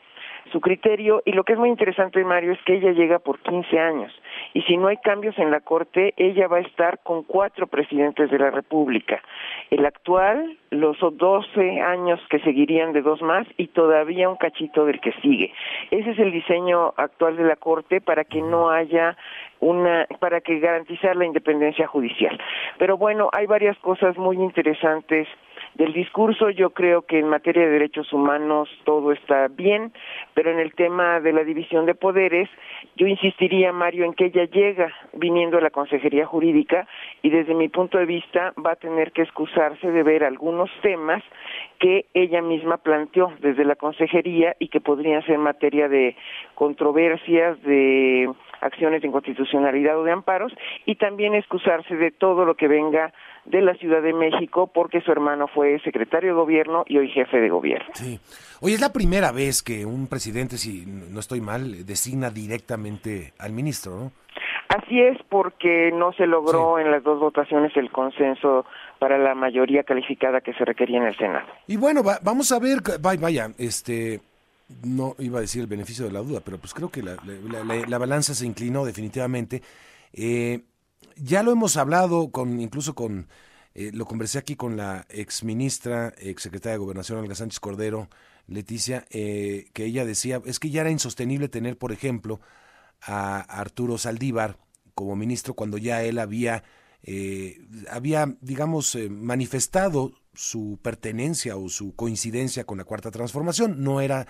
[0.52, 3.78] su criterio y lo que es muy interesante, Mario, es que ella llega por 15
[3.78, 4.12] años
[4.54, 8.30] y si no hay cambios en la Corte, ella va a estar con cuatro presidentes
[8.30, 9.22] de la República.
[9.70, 15.00] El actual, los 12 años que seguirían de dos más y todavía un cachito del
[15.00, 15.52] que sigue.
[15.90, 19.16] Ese es el diseño actual de la Corte para que no haya
[19.60, 22.38] una para que garantizar la independencia judicial.
[22.78, 25.26] Pero bueno, hay varias cosas muy interesantes
[25.76, 26.50] del discurso.
[26.50, 29.92] Yo creo que en materia de derechos humanos todo está bien,
[30.34, 32.48] pero en el tema de la división de poderes,
[32.96, 36.86] yo insistiría, Mario, en que ella llega viniendo a la Consejería Jurídica
[37.22, 41.22] y desde mi punto de vista va a tener que excusarse de ver algunos temas
[41.78, 46.16] que ella misma planteó desde la Consejería y que podrían ser materia de
[46.54, 48.30] controversias, de
[48.62, 50.52] acciones de inconstitucionalidad o de amparos,
[50.86, 53.12] y también excusarse de todo lo que venga
[53.46, 57.38] de la Ciudad de México porque su hermano fue secretario de gobierno y hoy jefe
[57.38, 57.88] de gobierno.
[57.94, 58.18] Sí.
[58.60, 63.52] Oye, es la primera vez que un presidente, si no estoy mal, designa directamente al
[63.52, 64.12] ministro, ¿no?
[64.68, 68.66] Así es, porque no se logró en las dos votaciones el consenso
[68.98, 71.46] para la mayoría calificada que se requería en el Senado.
[71.68, 74.20] Y bueno, vamos a ver, vaya, este,
[74.84, 77.16] no iba a decir el beneficio de la duda, pero pues creo que la,
[77.86, 79.62] la balanza se inclinó definitivamente.
[80.12, 80.60] Eh,
[81.16, 83.28] ya lo hemos hablado con incluso con
[83.74, 88.08] eh, lo conversé aquí con la ex ministra, ex secretaria de Gobernación Olga Sánchez Cordero,
[88.46, 92.40] Leticia, eh, que ella decía, es que ya era insostenible tener, por ejemplo,
[93.02, 94.58] a Arturo Saldívar
[94.94, 96.64] como ministro cuando ya él había,
[97.02, 97.58] eh,
[97.90, 103.82] había digamos, manifestado su pertenencia o su coincidencia con la Cuarta Transformación.
[103.82, 104.26] No era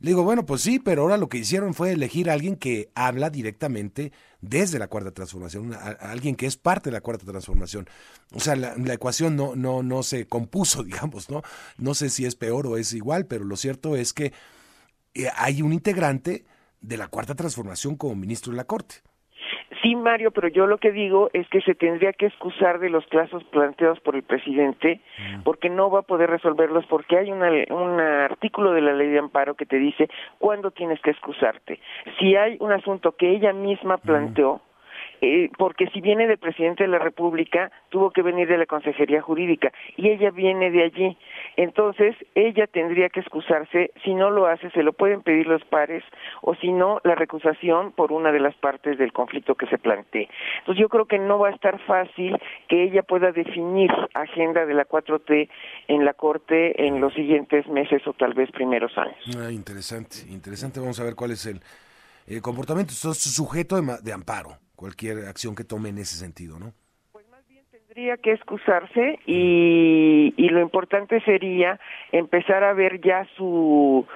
[0.00, 2.90] le digo, bueno, pues sí, pero ahora lo que hicieron fue elegir a alguien que
[2.94, 7.88] habla directamente desde la cuarta transformación, alguien que es parte de la cuarta transformación.
[8.32, 11.42] O sea, la, ecuación no, no, no se compuso, digamos, ¿no?
[11.78, 14.32] No sé si es peor o es igual, pero lo cierto es que
[15.14, 16.44] eh, hay un integrante
[16.80, 19.02] de la cuarta transformación como ministro de la Corte.
[19.82, 23.06] Sí, Mario, pero yo lo que digo es que se tendría que excusar de los
[23.06, 25.42] plazos planteados por el presidente mm.
[25.42, 29.18] porque no va a poder resolverlos porque hay una, un artículo de la ley de
[29.18, 31.80] amparo que te dice cuándo tienes que excusarte.
[32.18, 34.00] Si hay un asunto que ella misma mm.
[34.00, 34.60] planteó,
[35.20, 39.20] eh, porque si viene del presidente de la República, tuvo que venir de la Consejería
[39.20, 41.16] Jurídica y ella viene de allí.
[41.56, 46.04] Entonces, ella tendría que excusarse, si no lo hace, se lo pueden pedir los pares
[46.42, 50.28] o si no, la recusación por una de las partes del conflicto que se plantee.
[50.60, 52.36] Entonces, yo creo que no va a estar fácil
[52.68, 55.48] que ella pueda definir agenda de la 4T
[55.88, 59.16] en la Corte en los siguientes meses o tal vez primeros años.
[59.38, 60.80] Ah, interesante, interesante.
[60.80, 61.60] Vamos a ver cuál es el,
[62.42, 62.92] comportamiento.
[62.92, 66.72] Esto es sujeto de amparo cualquier acción que tome en ese sentido, ¿no?
[67.10, 71.80] Pues más bien tendría que excusarse y, y lo importante sería
[72.12, 74.06] empezar a ver ya su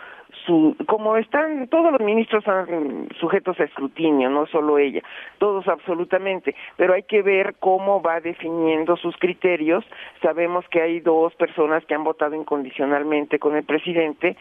[0.46, 5.03] su, como están todos los ministros son sujetos a escrutinio, no solo ella,
[5.38, 9.85] todos absolutamente, pero hay que ver cómo va definiendo sus criterios.
[10.20, 14.37] Sabemos que hay dos personas que han votado incondicionalmente con el presidente,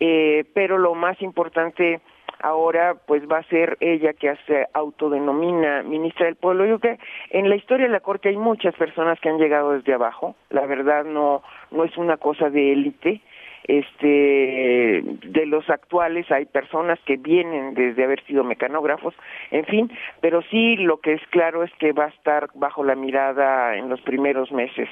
[0.00, 2.00] eh, pero lo más importante
[2.40, 6.66] ahora pues va a ser ella que se autodenomina ministra del pueblo.
[6.66, 9.72] Yo creo que en la historia de la corte hay muchas personas que han llegado
[9.72, 10.36] desde abajo.
[10.50, 13.20] La verdad no no es una cosa de élite.
[13.64, 19.12] Este de los actuales hay personas que vienen desde haber sido mecanógrafos,
[19.50, 22.94] en fin, pero sí lo que es claro es que va a estar bajo la
[22.94, 24.88] mirada en los primeros meses,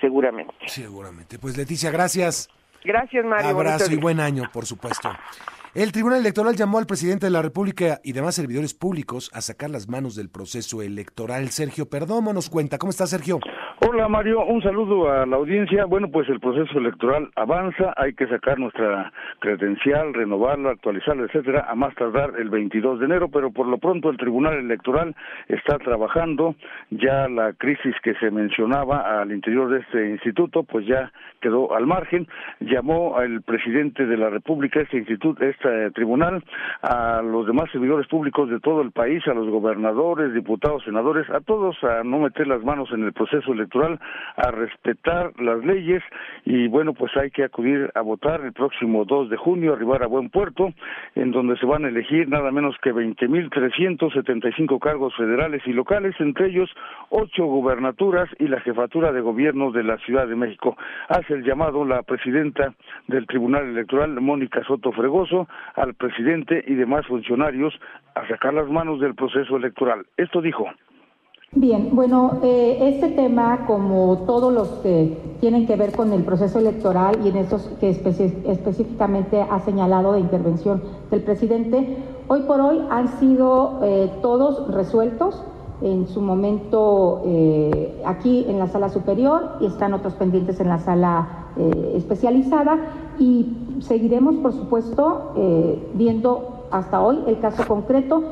[0.00, 0.54] seguramente.
[0.66, 1.40] Seguramente.
[1.40, 2.48] Pues Leticia, gracias.
[2.84, 3.50] Gracias, Mario.
[3.50, 5.10] Abrazo y buen año, por supuesto.
[5.74, 9.70] El Tribunal Electoral llamó al presidente de la República y demás servidores públicos a sacar
[9.70, 11.48] las manos del proceso electoral.
[11.48, 12.76] Sergio Perdomo nos cuenta.
[12.76, 13.40] ¿Cómo está, Sergio?
[13.88, 14.44] Hola, Mario.
[14.44, 15.86] Un saludo a la audiencia.
[15.86, 17.94] Bueno, pues el proceso electoral avanza.
[17.96, 23.28] Hay que sacar nuestra credencial, renovarla, actualizarla, etcétera, a más tardar el 22 de enero,
[23.28, 25.16] pero por lo pronto el Tribunal Electoral
[25.48, 26.54] está trabajando.
[26.90, 31.86] Ya la crisis que se mencionaba al interior de este instituto, pues ya quedó al
[31.86, 32.28] margen.
[32.60, 36.42] Llamó al presidente de la República, este instituto, este este tribunal
[36.82, 41.40] a los demás servidores públicos de todo el país, a los gobernadores, diputados, senadores, a
[41.40, 46.02] todos a no meter las manos en el proceso electoral, a respetar las leyes
[46.44, 50.06] y bueno, pues hay que acudir a votar el próximo 2 de junio, arribar a
[50.06, 50.72] buen puerto,
[51.14, 56.48] en donde se van a elegir nada menos que 20.375 cargos federales y locales, entre
[56.48, 56.70] ellos
[57.10, 60.76] ocho gubernaturas y la jefatura de gobierno de la Ciudad de México.
[61.08, 62.74] Hace el llamado la presidenta
[63.06, 67.78] del Tribunal Electoral, Mónica Soto Fregoso, al presidente y demás funcionarios
[68.14, 70.04] a sacar las manos del proceso electoral.
[70.16, 70.66] Esto dijo.
[71.54, 76.58] Bien, bueno, eh, este tema, como todos los que tienen que ver con el proceso
[76.58, 81.98] electoral y en estos que específicamente ha señalado de intervención del presidente,
[82.28, 85.44] hoy por hoy han sido eh, todos resueltos
[85.82, 90.78] en su momento eh, aquí en la sala superior y están otros pendientes en la
[90.78, 91.28] sala
[91.94, 92.78] especializada
[93.18, 95.32] y seguiremos, por supuesto,
[95.92, 98.31] viendo hasta hoy el caso concreto.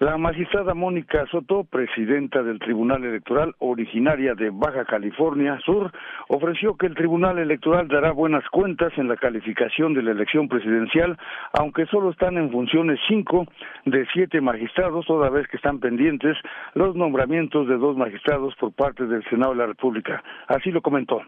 [0.00, 5.92] La magistrada Mónica Soto, presidenta del Tribunal Electoral originaria de Baja California Sur,
[6.28, 11.18] ofreció que el Tribunal Electoral dará buenas cuentas en la calificación de la elección presidencial,
[11.52, 13.46] aunque solo están en funciones cinco
[13.84, 16.34] de siete magistrados, toda vez que están pendientes
[16.72, 20.24] los nombramientos de dos magistrados por parte del Senado de la República.
[20.48, 21.20] Así lo comentó.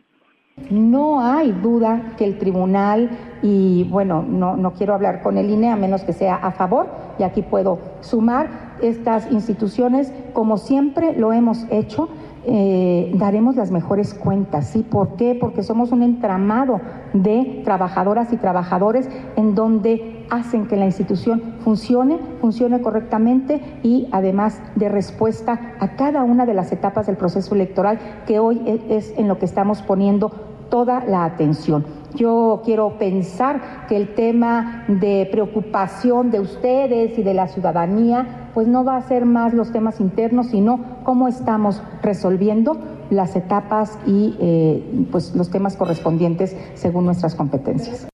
[0.70, 3.10] No hay duda que el tribunal,
[3.42, 6.88] y bueno, no, no quiero hablar con el INE a menos que sea a favor,
[7.18, 12.08] y aquí puedo sumar estas instituciones, como siempre lo hemos hecho,
[12.44, 14.66] eh, daremos las mejores cuentas.
[14.68, 14.82] ¿sí?
[14.82, 15.36] ¿Por qué?
[15.40, 16.80] Porque somos un entramado
[17.12, 24.60] de trabajadoras y trabajadores en donde hacen que la institución funcione, funcione correctamente y además
[24.76, 29.12] de respuesta a cada una de las etapas del proceso electoral que hoy e, es
[29.18, 30.30] en lo que estamos poniendo
[30.70, 31.84] toda la atención.
[32.14, 38.66] Yo quiero pensar que el tema de preocupación de ustedes y de la ciudadanía, pues
[38.68, 42.78] no va a ser más los temas internos, sino cómo estamos resolviendo
[43.10, 48.11] las etapas y eh, pues los temas correspondientes según nuestras competencias.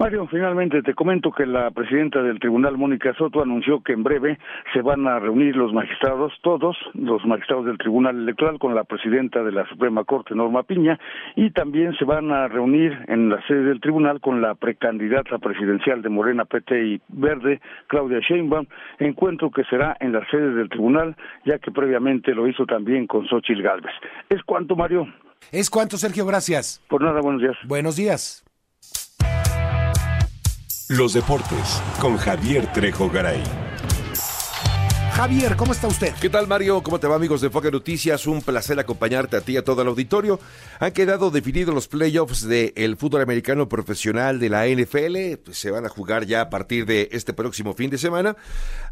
[0.00, 4.38] Mario, finalmente te comento que la presidenta del tribunal, Mónica Soto, anunció que en breve
[4.72, 9.42] se van a reunir los magistrados, todos los magistrados del tribunal electoral, con la presidenta
[9.42, 10.98] de la Suprema Corte, Norma Piña,
[11.36, 16.00] y también se van a reunir en la sede del tribunal con la precandidata presidencial
[16.00, 18.64] de Morena, PT y Verde, Claudia Sheinbaum,
[19.00, 23.26] encuentro que será en la sede del tribunal, ya que previamente lo hizo también con
[23.26, 23.92] Xochitl Gálvez.
[24.30, 25.06] ¿Es cuánto, Mario?
[25.52, 26.82] Es cuánto, Sergio, gracias.
[26.88, 27.56] Por nada, buenos días.
[27.68, 28.49] Buenos días.
[30.90, 33.40] Los deportes con Javier Trejo Garay.
[35.12, 36.14] Javier, ¿cómo está usted?
[36.20, 36.82] ¿Qué tal, Mario?
[36.82, 38.26] ¿Cómo te va, amigos de Foque Noticias?
[38.26, 40.40] Un placer acompañarte a ti y a todo el auditorio.
[40.78, 45.36] Han quedado definidos los playoffs del fútbol americano profesional de la NFL.
[45.44, 48.34] Pues, se van a jugar ya a partir de este próximo fin de semana.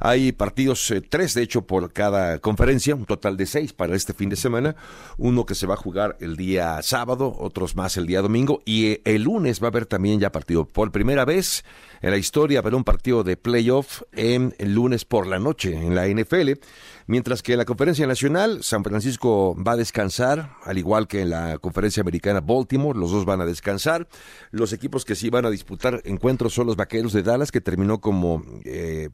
[0.00, 4.12] Hay partidos, eh, tres de hecho, por cada conferencia, un total de seis para este
[4.12, 4.76] fin de semana.
[5.16, 8.60] Uno que se va a jugar el día sábado, otros más el día domingo.
[8.66, 11.64] Y eh, el lunes va a haber también ya partido por primera vez
[12.00, 15.94] en la historia habrá un partido de playoff en el lunes por la noche en
[15.94, 16.52] la NFL,
[17.08, 21.30] mientras que en la Conferencia Nacional San Francisco va a descansar, al igual que en
[21.30, 24.06] la Conferencia Americana Baltimore, los dos van a descansar.
[24.52, 28.00] Los equipos que sí van a disputar encuentros son los Vaqueros de Dallas, que terminó
[28.00, 29.08] como eh,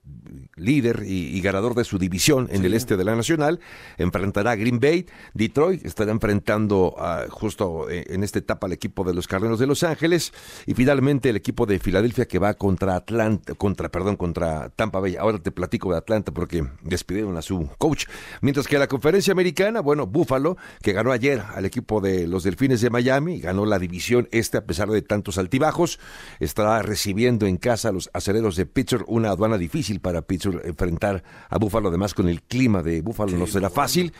[0.56, 3.60] líder y, ganador de su división en el este de la Nacional,
[3.98, 5.06] enfrentará a Green Bay.
[5.34, 6.96] Detroit estará enfrentando
[7.30, 10.32] justo eh, en esta etapa al equipo de los Carneros de Los Ángeles
[10.66, 15.16] y finalmente el equipo de Filadelfia que va contra Atlanta, contra, perdón, contra Tampa Bay.
[15.16, 18.06] Ahora te platico de Atlanta porque despidieron a su coach.
[18.40, 22.80] Mientras que la conferencia americana, bueno, Buffalo, que ganó ayer al equipo de los Delfines
[22.80, 26.00] de Miami, ganó la división este a pesar de tantos altibajos,
[26.40, 31.24] estará recibiendo en casa a los acereros de Pittsburgh, una aduana difícil para Pittsburgh enfrentar
[31.50, 34.14] a Buffalo, además con el clima de Buffalo no será fácil.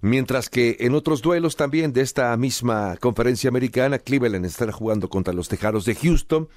[0.00, 5.32] Mientras que en otros duelos también de esta misma conferencia americana, Cleveland estará jugando contra
[5.32, 6.48] los Tejaros de Houston.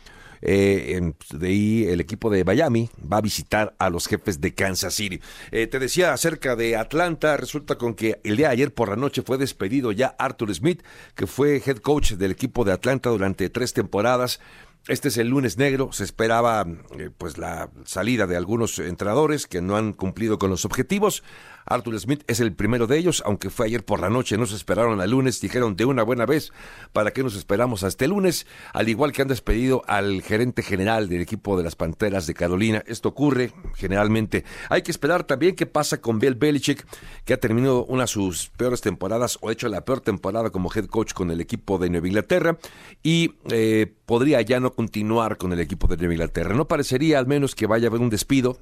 [0.41, 4.93] Eh, de ahí el equipo de Miami va a visitar a los jefes de Kansas
[4.93, 5.19] City.
[5.51, 8.95] Eh, te decía acerca de Atlanta, resulta con que el día de ayer por la
[8.95, 10.83] noche fue despedido ya Arthur Smith,
[11.15, 14.39] que fue head coach del equipo de Atlanta durante tres temporadas.
[14.87, 16.65] Este es el lunes negro, se esperaba
[16.97, 21.23] eh, pues la salida de algunos entrenadores que no han cumplido con los objetivos.
[21.67, 24.55] Arthur Smith es el primero de ellos, aunque fue ayer por la noche, no se
[24.55, 26.51] esperaron al lunes, dijeron de una buena vez,
[26.93, 28.47] ¿para qué nos esperamos hasta el lunes?
[28.73, 32.83] Al igual que han despedido al gerente general del equipo de las Panteras de Carolina.
[32.87, 34.45] Esto ocurre generalmente.
[34.69, 36.85] Hay que esperar también qué pasa con Bill Belichick,
[37.25, 40.85] que ha terminado una de sus peores temporadas, o hecho la peor temporada como head
[40.85, 42.57] coach con el equipo de Nueva Inglaterra,
[43.03, 46.55] y eh, podría ya no continuar con el equipo de Nueva Inglaterra.
[46.55, 48.57] No parecería al menos que vaya a haber un despido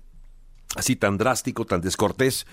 [0.75, 2.45] así tan drástico, tan descortés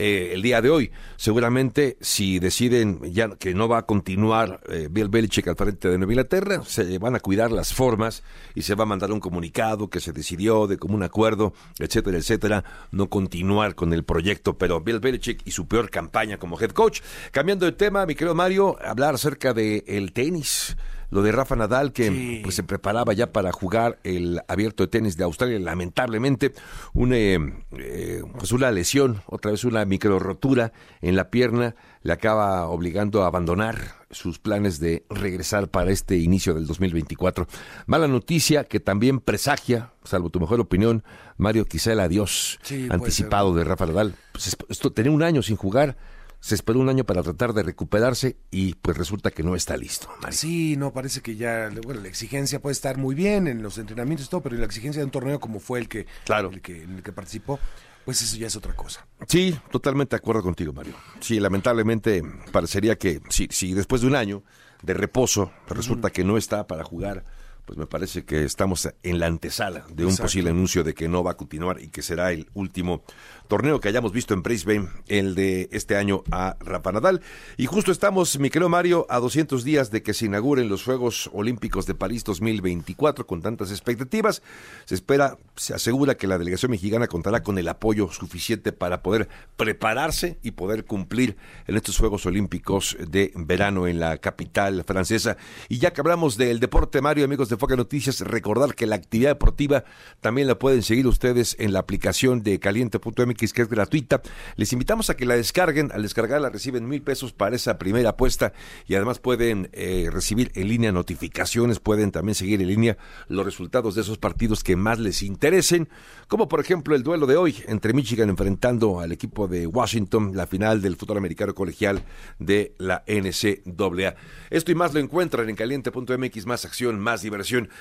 [0.00, 0.92] eh, el día de hoy.
[1.16, 5.98] Seguramente si deciden ya que no va a continuar eh, Bill Belichick al frente de
[5.98, 8.22] Nueva Inglaterra, se van a cuidar las formas
[8.54, 12.64] y se va a mandar un comunicado que se decidió de común acuerdo, etcétera, etcétera,
[12.92, 17.00] no continuar con el proyecto, pero Bill Belichick y su peor campaña como head coach.
[17.32, 20.76] Cambiando de tema, mi querido Mario, hablar acerca del el tenis
[21.10, 25.16] lo de Rafa Nadal, que pues se preparaba ya para jugar el abierto de tenis
[25.16, 25.58] de Australia.
[25.58, 26.52] Lamentablemente,
[26.92, 27.38] una, eh,
[27.78, 33.22] eh, pues una lesión, otra vez una micro rotura en la pierna, le acaba obligando
[33.22, 37.46] a abandonar sus planes de regresar para este inicio del 2024.
[37.86, 41.04] Mala noticia que también presagia, salvo tu mejor opinión,
[41.36, 42.58] Mario, quizá el adiós
[42.90, 44.14] anticipado de Rafa Nadal.
[44.32, 45.96] Pues esto tenía un año sin jugar
[46.40, 50.08] se esperó un año para tratar de recuperarse y pues resulta que no está listo.
[50.30, 54.26] Sí, no, parece que ya, bueno, la exigencia puede estar muy bien en los entrenamientos
[54.26, 56.50] y todo, pero la exigencia de un torneo como fue el que, claro.
[56.50, 57.58] el que, en el que participó,
[58.04, 59.06] pues eso ya es otra cosa.
[59.26, 60.94] Sí, totalmente de acuerdo contigo, Mario.
[61.20, 62.22] Sí, lamentablemente
[62.52, 64.42] parecería que si, si después de un año
[64.82, 67.24] de reposo resulta que no está para jugar
[67.68, 71.22] pues me parece que estamos en la antesala de un posible anuncio de que no
[71.22, 73.02] va a continuar y que será el último
[73.48, 77.22] torneo que hayamos visto en Brisbane, el de este año a Rafa Nadal.
[77.56, 81.30] Y justo estamos, mi querido Mario, a 200 días de que se inauguren los Juegos
[81.32, 84.42] Olímpicos de París 2024 con tantas expectativas.
[84.84, 89.28] Se espera, se asegura que la delegación mexicana contará con el apoyo suficiente para poder
[89.56, 91.36] prepararse y poder cumplir
[91.66, 95.38] en estos Juegos Olímpicos de verano en la capital francesa.
[95.70, 99.30] Y ya que hablamos del deporte, Mario, amigos de Foca Noticias, recordar que la actividad
[99.30, 99.84] deportiva
[100.20, 104.20] también la pueden seguir ustedes en la aplicación de caliente.mx que es gratuita.
[104.56, 105.90] Les invitamos a que la descarguen.
[105.92, 108.52] Al descargarla reciben mil pesos para esa primera apuesta
[108.86, 113.94] y además pueden eh, recibir en línea notificaciones, pueden también seguir en línea los resultados
[113.94, 115.88] de esos partidos que más les interesen,
[116.28, 120.46] como por ejemplo el duelo de hoy entre Michigan enfrentando al equipo de Washington, la
[120.46, 122.02] final del fútbol americano colegial
[122.38, 124.14] de la NCAA.
[124.50, 127.38] Esto y más lo encuentran en caliente.mx, más acción, más diversión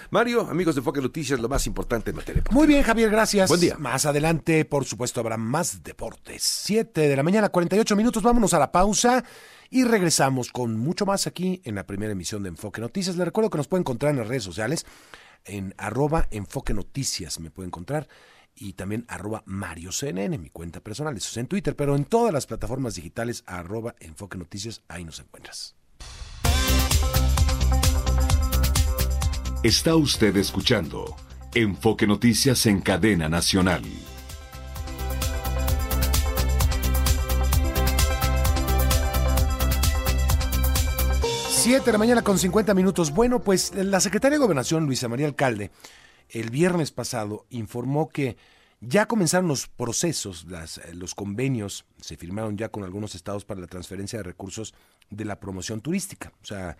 [0.10, 3.50] Mario, amigos de Foque Noticias, lo más importante en materia Muy bien, Javier, gracias.
[3.50, 3.76] Buen día.
[3.78, 6.44] Más adelante, por supuesto, habrá más deportes.
[6.44, 8.22] Siete de la mañana, 48 minutos.
[8.22, 9.24] Vámonos a la pausa
[9.70, 13.16] y regresamos con mucho más aquí en la primera emisión de Enfoque Noticias.
[13.16, 14.86] Les recuerdo que nos pueden encontrar en las redes sociales
[15.46, 17.40] en arroba Enfoque Noticias.
[17.40, 18.08] Me pueden encontrar
[18.56, 21.16] y también arroba Mario CNN, mi cuenta personal.
[21.16, 25.20] Eso es en Twitter, pero en todas las plataformas digitales arroba Enfoque Noticias, ahí nos
[25.20, 25.76] encuentras.
[29.64, 31.16] Está usted escuchando
[31.54, 33.84] Enfoque Noticias en cadena nacional.
[41.68, 43.12] Siete de la mañana con 50 minutos.
[43.12, 45.70] Bueno, pues la secretaria de Gobernación, Luisa María Alcalde,
[46.30, 48.38] el viernes pasado informó que
[48.80, 50.48] ya comenzaron los procesos,
[50.94, 54.74] los convenios, se firmaron ya con algunos estados para la transferencia de recursos
[55.10, 56.32] de la promoción turística.
[56.42, 56.78] O sea,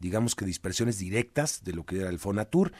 [0.00, 2.72] digamos que dispersiones directas de lo que era el Fonatur,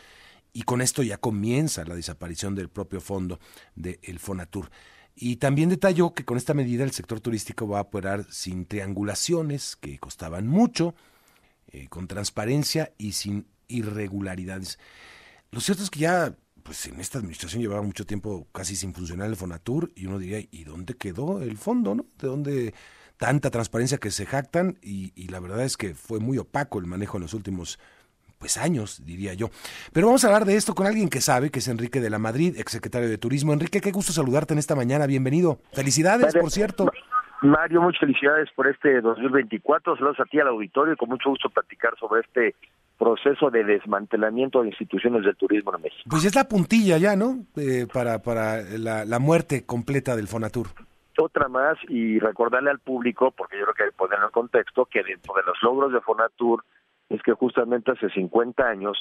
[0.55, 3.41] y con esto ya comienza la desaparición del propio fondo
[3.75, 4.71] del Fonatur.
[5.15, 9.77] Y también detalló que con esta medida el sector turístico va a operar sin triangulaciones
[9.77, 10.95] que costaban mucho,
[11.73, 14.79] eh, con transparencia y sin irregularidades.
[15.51, 19.29] Lo cierto es que ya, pues en esta administración llevaba mucho tiempo casi sin funcionar
[19.29, 21.95] el Fonatur y uno diría, ¿y dónde quedó el fondo?
[21.95, 22.07] ¿no?
[22.19, 22.75] ¿De dónde
[23.23, 27.19] tanta transparencia que se jactan y, la verdad es que fue muy opaco el manejo
[27.19, 27.79] en los últimos
[28.39, 29.49] pues años, diría yo.
[29.93, 32.19] Pero vamos a hablar de esto con alguien que sabe, que es Enrique de la
[32.19, 33.53] Madrid, exsecretario de Turismo.
[33.53, 35.61] Enrique, qué gusto saludarte en esta mañana, bienvenido.
[35.73, 36.91] Felicidades, por cierto.
[37.43, 39.97] Mario, muchas felicidades por este 2024.
[39.97, 42.55] Saludos a ti al auditorio y con mucho gusto platicar sobre este
[42.99, 46.05] proceso de desmantelamiento de instituciones del turismo en México.
[46.09, 47.45] Pues es la puntilla ya, ¿no?
[47.57, 50.69] Eh, para para la, la muerte completa del Fonatur
[51.19, 54.87] otra más y recordarle al público, porque yo creo que hay que ponerlo en contexto,
[54.87, 56.65] que dentro de los logros de Fonatur
[57.09, 58.99] es que justamente hace 50 años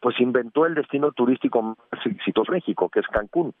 [0.00, 3.54] pues inventó el destino turístico más exitoso de México, que es Cancún.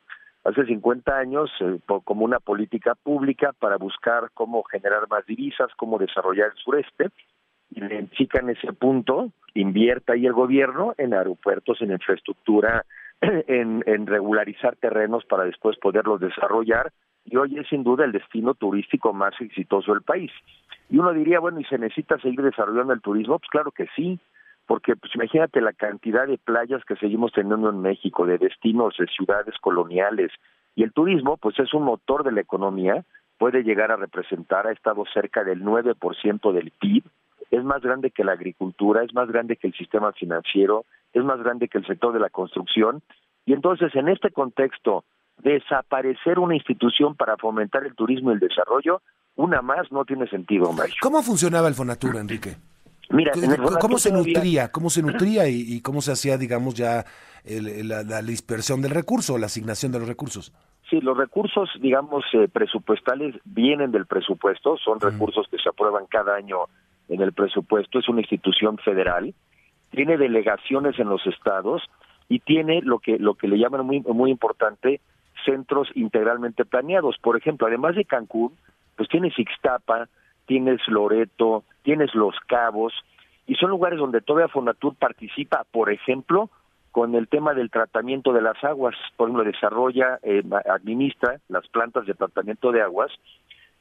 [0.44, 5.98] Hace 50 años, eh, como una política pública para buscar cómo generar más divisas, cómo
[5.98, 7.10] desarrollar el sureste,
[7.70, 12.84] identifica en ese punto, invierta ahí el gobierno en aeropuertos, en infraestructura,
[13.20, 16.92] en, en regularizar terrenos para después poderlos desarrollar
[17.24, 20.30] y hoy es sin duda el destino turístico más exitoso del país.
[20.90, 23.38] Y uno diría, bueno, ¿y se necesita seguir desarrollando el turismo?
[23.38, 24.20] Pues claro que sí,
[24.66, 29.06] porque pues imagínate la cantidad de playas que seguimos teniendo en México, de destinos, de
[29.06, 30.32] ciudades coloniales,
[30.74, 33.04] y el turismo pues es un motor de la economía,
[33.38, 37.04] puede llegar a representar, ha estado cerca del 9% del PIB,
[37.50, 41.40] es más grande que la agricultura, es más grande que el sistema financiero, es más
[41.42, 43.02] grande que el sector de la construcción,
[43.46, 45.04] y entonces en este contexto
[45.42, 49.02] desaparecer una institución para fomentar el turismo y el desarrollo,
[49.36, 50.94] una más no tiene sentido, Mario.
[51.02, 52.56] ¿Cómo funcionaba el Fonatura, Enrique?
[53.14, 53.32] Mira,
[53.80, 54.70] ¿cómo se nutría?
[54.70, 57.04] ¿Cómo se nutría y, cómo se hacía, digamos, ya
[57.44, 60.52] la, dispersión del recurso, la asignación de los recursos?
[60.90, 66.36] Sí, los recursos, digamos, eh, presupuestales vienen del presupuesto, son recursos que se aprueban cada
[66.36, 66.66] año
[67.08, 69.34] en el presupuesto, es una institución federal
[69.94, 71.82] tiene delegaciones en los estados
[72.28, 75.00] y tiene lo que lo que le llaman muy muy importante
[75.44, 77.16] centros integralmente planeados.
[77.18, 78.52] Por ejemplo, además de Cancún,
[78.96, 80.08] pues tienes Ixtapa,
[80.46, 82.92] tienes Loreto, tienes Los Cabos,
[83.46, 86.50] y son lugares donde todavía Fonatur participa, por ejemplo,
[86.92, 92.06] con el tema del tratamiento de las aguas, por ejemplo, desarrolla, eh, administra las plantas
[92.06, 93.10] de tratamiento de aguas,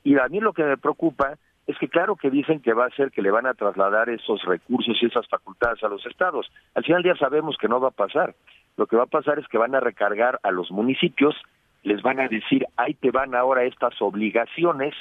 [0.03, 2.95] y a mí lo que me preocupa es que claro que dicen que va a
[2.95, 6.51] ser que le van a trasladar esos recursos y esas facultades a los estados.
[6.75, 8.35] Al final día sabemos que no va a pasar.
[8.75, 11.35] Lo que va a pasar es que van a recargar a los municipios,
[11.83, 14.93] les van a decir, ahí te van ahora estas obligaciones,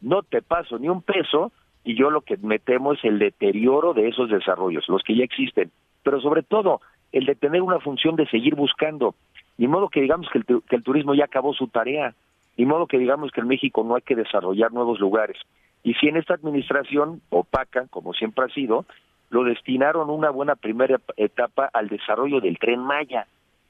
[0.00, 1.52] no te paso ni un peso,
[1.84, 5.24] y yo lo que me temo es el deterioro de esos desarrollos, los que ya
[5.24, 5.70] existen,
[6.02, 6.80] pero sobre todo
[7.12, 9.14] el de tener una función de seguir buscando,
[9.56, 12.14] ni modo que digamos que el, que el turismo ya acabó su tarea,
[12.56, 15.38] ni modo que digamos que en México no hay que desarrollar nuevos lugares.
[15.82, 18.84] Y si en esta administración opaca, como siempre ha sido,
[19.30, 23.26] lo destinaron una buena primera etapa al desarrollo del tren Maya,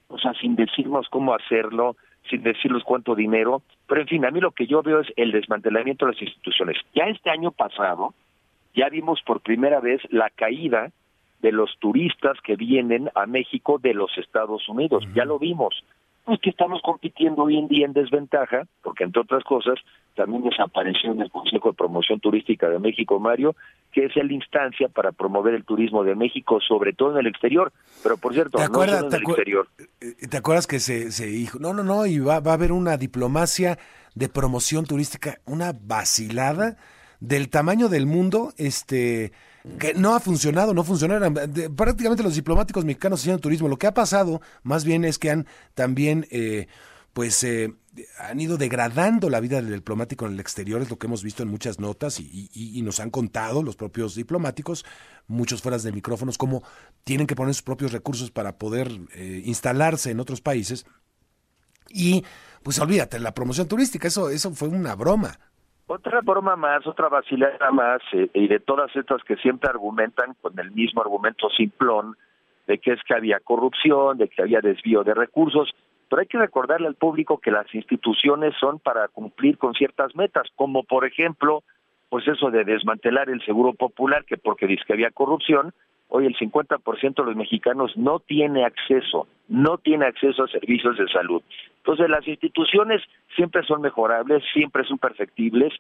[0.09, 1.97] o sea, sin decirnos cómo hacerlo,
[2.29, 5.33] sin decirles cuánto dinero, pero en fin, a mí lo que yo veo es el
[5.33, 6.76] desmantelamiento de las instituciones.
[6.95, 8.14] Ya este año pasado,
[8.74, 10.91] ya vimos por primera vez la caída
[11.41, 15.85] de los turistas que vienen a México de los Estados Unidos, ya lo vimos.
[16.29, 19.76] Pues que estamos compitiendo hoy en día en desventaja, porque entre otras cosas,
[20.14, 23.57] también desapareció en el Consejo de Promoción Turística de México, Mario,
[23.93, 27.72] que es la instancia para promover el turismo de México, sobre todo en el exterior.
[28.03, 29.68] Pero por cierto, no solo en el exterior.
[29.79, 32.72] Eh, ¿Te acuerdas que se, se dijo, no, no, no, y va, va a haber
[32.72, 33.79] una diplomacia
[34.14, 36.76] de promoción turística, una vacilada
[37.20, 39.33] del tamaño del mundo, este
[39.78, 41.34] que no ha funcionado, no funcionaron.
[41.76, 43.68] Prácticamente los diplomáticos mexicanos haciendo turismo.
[43.68, 46.68] Lo que ha pasado, más bien, es que han también, eh,
[47.12, 47.74] pues, eh,
[48.18, 51.42] han ido degradando la vida del diplomático en el exterior, es lo que hemos visto
[51.42, 54.84] en muchas notas y, nos han contado los propios diplomáticos,
[55.26, 56.62] muchos fuera de micrófonos, cómo
[57.04, 60.86] tienen que poner sus propios recursos para poder eh, instalarse en otros países.
[61.90, 62.24] Y,
[62.62, 65.38] pues, olvídate, la promoción turística, eso, eso fue una broma.
[65.91, 70.59] Otra broma más, otra vacilada más, eh, y de todas estas que siempre argumentan con
[70.59, 72.14] el mismo argumento simplón,
[72.66, 75.74] de que es que había corrupción, de que había desvío de recursos,
[76.11, 80.47] pero hay que recordarle al público que las instituciones son para cumplir con ciertas metas,
[80.57, 81.62] como por ejemplo,
[82.11, 85.72] pues eso de desmantelar el seguro popular, que porque dice que había corrupción,
[86.09, 91.09] hoy el 50% de los mexicanos no tiene acceso, no tiene acceso a servicios de
[91.09, 91.42] salud.
[91.78, 93.02] Entonces las instituciones
[93.36, 95.72] siempre son mejorables, siempre son perfectibles,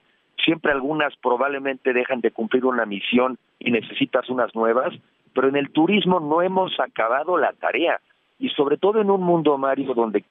[0.44, 4.94] siempre algunas probablemente dejan de cumplir una misión y necesitas unas nuevas,
[5.34, 8.00] pero en el turismo no hemos acabado la tarea
[8.38, 10.24] y sobre todo en un mundo Mario donde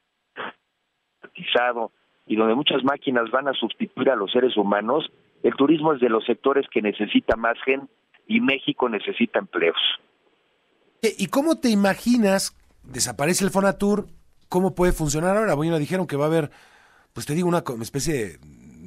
[2.25, 5.09] y donde muchas máquinas van a sustituir a los seres humanos,
[5.43, 7.87] el turismo es de los sectores que necesita más gente
[8.27, 9.77] y México necesita empleos.
[11.01, 14.07] ¿Y cómo te imaginas, desaparece el Fonatur,
[14.49, 15.53] cómo puede funcionar ahora?
[15.53, 16.51] Bueno, dijeron que va a haber,
[17.13, 18.37] pues te digo, una especie de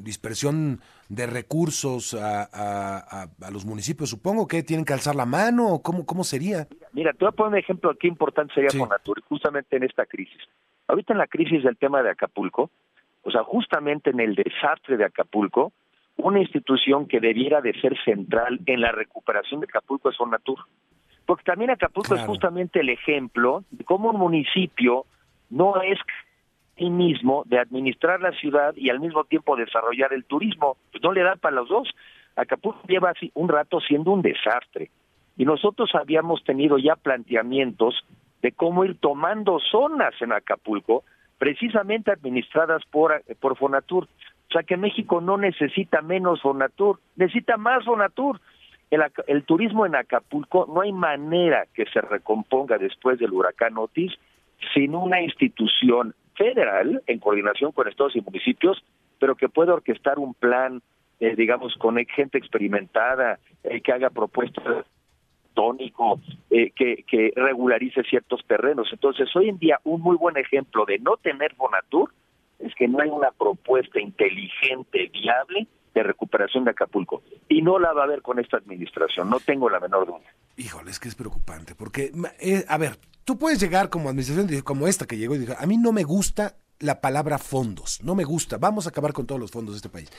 [0.03, 6.07] dispersión de recursos a, los municipios, supongo que tienen que alzar la mano, o cómo,
[6.07, 6.67] cómo sería.
[6.93, 10.41] Mira, te voy a poner un ejemplo qué importante sería Fonatur, justamente en esta crisis.
[10.89, 12.71] Ahorita en la crisis del tema de Acapulco,
[13.23, 15.73] o sea, justamente en el desastre de Acapulco,
[16.17, 20.59] una institución que debiera de ser central en la recuperación de Acapulco es Fonatur.
[21.27, 25.07] Porque también Acapulco es justamente el ejemplo de cómo un municipio
[25.49, 25.99] no es
[26.77, 30.77] sí mismo de administrar la ciudad y al mismo tiempo desarrollar el turismo.
[30.91, 31.89] Pues no le da para los dos.
[32.37, 34.91] Acapulco lleva así un rato siendo un desastre.
[35.37, 38.05] Y nosotros habíamos tenido ya planteamientos
[38.43, 41.05] de cómo ir tomando zonas en Acapulco,
[41.39, 44.09] precisamente administradas por, por Fonatur.
[44.51, 48.41] O sea que México no necesita menos Fonatur, necesita más Fonatur.
[48.91, 54.13] El, el, turismo en Acapulco no hay manera que se recomponga después del huracán Otis
[54.75, 58.83] sin una institución federal en coordinación con estados y municipios,
[59.21, 60.83] pero que pueda orquestar un plan,
[61.21, 64.85] eh, digamos, con gente experimentada, eh, que haga propuestas
[65.55, 66.19] tónico,
[66.51, 68.89] eh, que, que regularice ciertos terrenos.
[68.93, 72.11] Entonces, hoy en día, un muy buen ejemplo de no tener Bonatur
[72.61, 77.23] es que no hay una propuesta inteligente, viable de recuperación de Acapulco.
[77.49, 80.21] Y no la va a haber con esta administración, no tengo la menor duda.
[80.57, 84.87] Híjole, es que es preocupante, porque, eh, a ver, tú puedes llegar como administración como
[84.87, 88.25] esta que llegó y dijo, a mí no me gusta la palabra fondos, no me
[88.25, 90.11] gusta, vamos a acabar con todos los fondos de este país.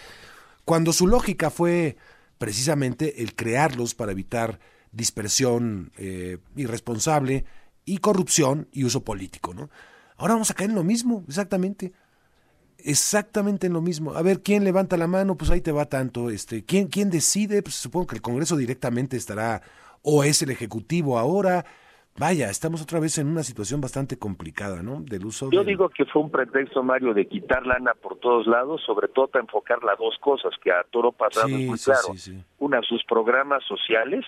[0.65, 1.95] Cuando su lógica fue
[2.37, 4.59] precisamente el crearlos para evitar
[4.91, 7.45] dispersión eh, irresponsable
[7.85, 9.69] y corrupción y uso político, ¿no?
[10.17, 11.93] Ahora vamos a caer en lo mismo, exactamente
[12.85, 14.13] exactamente en lo mismo.
[14.13, 15.35] A ver, ¿quién levanta la mano?
[15.35, 16.29] Pues ahí te va tanto.
[16.29, 17.61] Este, ¿quién, quién decide?
[17.61, 19.61] Pues supongo que el Congreso directamente estará
[20.01, 21.65] o es el Ejecutivo ahora.
[22.19, 25.01] Vaya, estamos otra vez en una situación bastante complicada, ¿no?
[25.01, 25.49] Del uso.
[25.49, 29.27] Yo digo que fue un pretexto, Mario, de quitar lana por todos lados, sobre todo
[29.27, 32.09] para enfocar las dos cosas que a Toro Pasado es muy claro.
[32.59, 34.25] Una, sus programas sociales,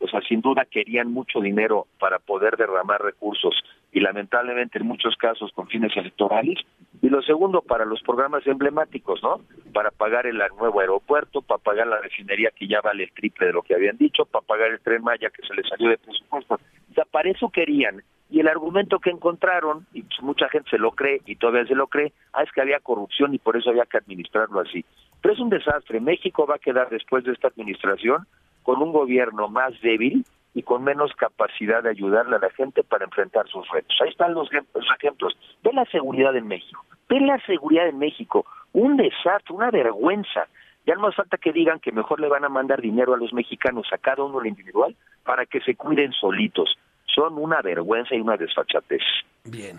[0.00, 3.54] o sea, sin duda querían mucho dinero para poder derramar recursos
[3.92, 6.58] y lamentablemente en muchos casos con fines electorales.
[7.02, 9.40] Y lo segundo, para los programas emblemáticos, ¿no?
[9.72, 13.52] Para pagar el nuevo aeropuerto, para pagar la refinería que ya vale el triple de
[13.52, 16.54] lo que habían dicho, para pagar el tren Maya que se les salió de presupuesto.
[16.54, 18.02] O sea, para eso querían.
[18.30, 21.74] Y el argumento que encontraron, y pues mucha gente se lo cree y todavía se
[21.74, 24.84] lo cree, ah, es que había corrupción y por eso había que administrarlo así.
[25.20, 26.00] Pero es un desastre.
[26.00, 28.26] México va a quedar después de esta administración
[28.62, 33.04] con un gobierno más débil y con menos capacidad de ayudarle a la gente para
[33.04, 33.96] enfrentar sus retos.
[34.02, 35.36] Ahí están los, ejemplos.
[35.62, 36.84] Ve la seguridad en México.
[37.08, 38.44] Ve la seguridad en México.
[38.72, 40.48] Un desastre, una vergüenza.
[40.86, 43.32] Ya no más falta que digan que mejor le van a mandar dinero a los
[43.32, 46.76] mexicanos, a cada uno individual, para que se cuiden solitos.
[47.14, 49.02] Son una vergüenza y una desfachatez.
[49.44, 49.78] Bien.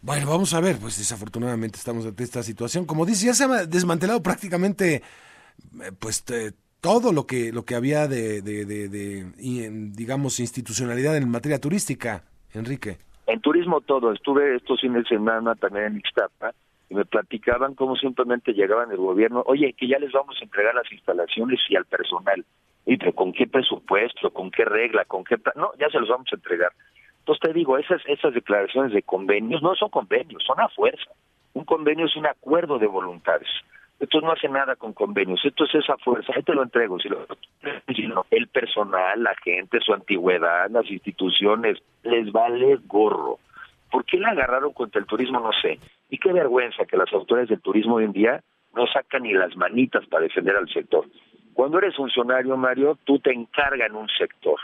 [0.00, 2.86] Bueno, vamos a ver, pues desafortunadamente estamos ante esta situación.
[2.86, 6.24] Como dice, ya se ha desmantelado prácticamente, eh, pues,
[6.80, 9.24] todo lo que lo que había de, de, de,
[9.92, 12.24] digamos institucionalidad en materia turística,
[12.54, 12.98] Enrique.
[13.26, 16.54] En turismo todo, estuve estos fines de semana también en Ixtapa
[16.88, 20.74] y me platicaban cómo simplemente llegaban el gobierno, oye, que ya les vamos a entregar
[20.74, 22.44] las instalaciones y al personal.
[22.86, 26.28] Y pero con qué presupuesto, con qué regla, con qué no, ya se los vamos
[26.32, 26.72] a entregar.
[27.18, 31.10] Entonces te digo, esas esas declaraciones de convenios no son convenios, son a fuerza.
[31.52, 33.48] Un convenio es un acuerdo de voluntades.
[34.00, 37.08] Esto no hace nada con convenios, esto es esa fuerza, ahí te lo entrego, si
[37.08, 37.26] lo,
[38.30, 43.38] el personal, la gente, su antigüedad, las instituciones, les vale gorro.
[43.90, 45.40] ¿Por qué la agarraron contra el turismo?
[45.40, 45.80] No sé.
[46.10, 48.42] Y qué vergüenza que las autoridades del turismo hoy en día
[48.74, 51.06] no sacan ni las manitas para defender al sector.
[51.54, 54.60] Cuando eres funcionario, Mario, tú te encargas en un sector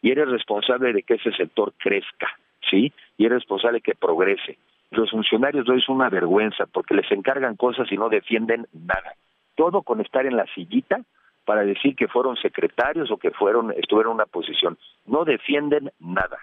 [0.00, 2.28] y eres responsable de que ese sector crezca,
[2.70, 2.92] ¿sí?
[3.16, 4.58] Y eres responsable de que progrese
[4.90, 9.14] los funcionarios hoy una vergüenza porque les encargan cosas y no defienden nada.
[9.54, 11.00] Todo con estar en la sillita
[11.44, 14.78] para decir que fueron secretarios o que fueron estuvieron en una posición.
[15.06, 16.38] No defienden nada.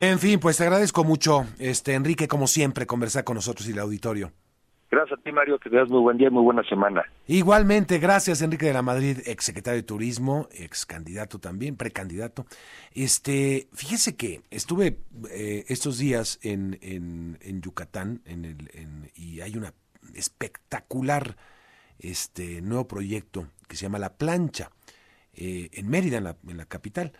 [0.00, 3.78] En fin, pues te agradezco mucho, este Enrique, como siempre, conversar con nosotros y el
[3.78, 4.32] auditorio.
[4.94, 7.02] Gracias a ti, Mario, que tengas muy buen día y muy buena semana.
[7.26, 12.46] Igualmente, gracias, Enrique de la Madrid, ex secretario de Turismo, ex candidato también, precandidato.
[12.92, 14.98] Este, fíjese que estuve
[15.32, 19.74] eh, estos días en, en, Yucatán en el, y hay una
[20.14, 21.36] espectacular
[21.98, 24.70] este nuevo proyecto que se llama La Plancha,
[25.34, 27.10] eh, en Mérida, en la, en capital.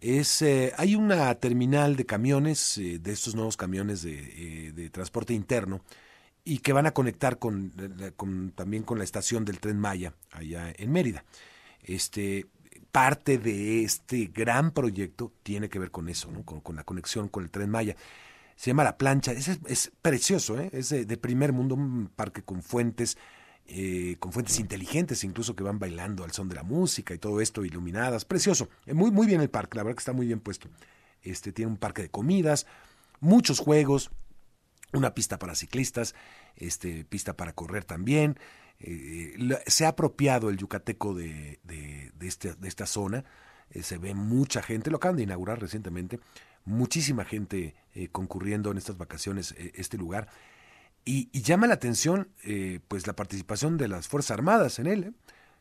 [0.00, 5.80] Es, eh, hay una terminal de camiones, de estos nuevos camiones de, de transporte interno,
[6.48, 7.72] y que van a conectar con,
[8.54, 11.24] también con la estación del tren Maya allá en Mérida.
[11.82, 12.46] Este,
[12.92, 16.44] parte de este gran proyecto tiene que ver con eso, ¿no?
[16.44, 17.96] con, la conexión con el tren Maya.
[18.54, 20.70] Se llama La Plancha, es, es precioso, ¿eh?
[20.72, 23.18] es de, primer mundo, un parque con fuentes,
[23.66, 27.40] eh, con fuentes inteligentes incluso que van bailando al son de la música y todo
[27.40, 30.38] esto, iluminadas, precioso, eh, muy, muy bien el parque, la verdad que está muy bien
[30.38, 30.68] puesto.
[31.22, 32.68] Este, tiene un parque de comidas,
[33.18, 34.12] muchos juegos,
[34.92, 36.14] una pista para ciclistas,
[36.56, 38.38] este, pista para correr también.
[38.78, 43.24] Eh, se ha apropiado el yucateco de, de, este, de esta zona,
[43.70, 46.20] eh, se ve mucha gente, lo acaban de inaugurar recientemente,
[46.64, 50.28] muchísima gente eh, concurriendo en estas vacaciones este lugar.
[51.04, 52.28] Y, llama la atención
[52.88, 55.14] pues la participación de las Fuerzas Armadas en él.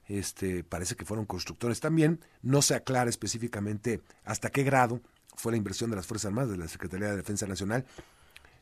[0.08, 2.20] Este, parece que fueron constructores también.
[2.42, 5.02] No se aclara específicamente hasta qué grado
[5.36, 7.86] fue la inversión de las Fuerzas Armadas, de la Secretaría de Defensa Nacional,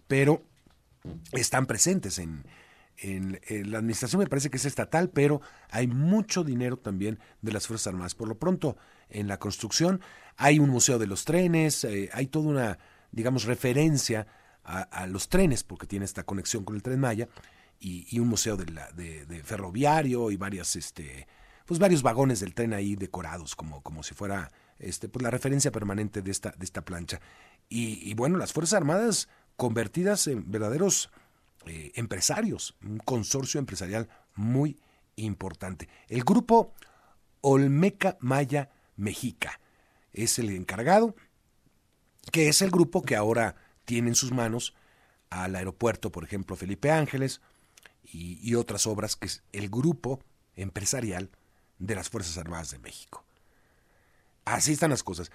[0.08, 0.44] pero
[1.32, 2.46] están presentes en,
[2.98, 3.40] en,
[3.72, 7.88] la administración me parece que es estatal, pero hay mucho dinero también de las Fuerzas
[7.88, 8.16] Armadas.
[8.16, 8.78] Por lo pronto,
[9.10, 10.02] en la construcción
[10.38, 12.80] hay un museo de los trenes, eh, hay toda una,
[13.12, 14.28] digamos, referencia
[14.64, 17.28] a, los trenes, porque tiene esta conexión con el tren Maya,
[17.82, 21.28] y, un museo de, la, de, ferroviario y varias, este,
[21.66, 24.50] pues varios vagones del tren ahí decorados, como, como si fuera
[24.80, 27.20] este, pues la referencia permanente de esta, de esta plancha.
[27.68, 31.10] Y bueno, las Fuerzas Armadas convertidas en verdaderos
[31.66, 34.80] eh, empresarios, un consorcio empresarial muy
[35.16, 35.88] importante.
[36.08, 36.74] El grupo
[37.42, 39.60] Olmeca Maya Mexica
[40.12, 41.16] es el encargado,
[42.32, 44.74] que es el grupo que ahora tiene en sus manos
[45.30, 47.42] al aeropuerto, por ejemplo, Felipe Ángeles
[48.04, 50.20] y, y otras obras, que es el grupo
[50.56, 51.32] empresarial
[51.80, 53.26] de las Fuerzas Armadas de México.
[54.46, 55.32] Así están las cosas.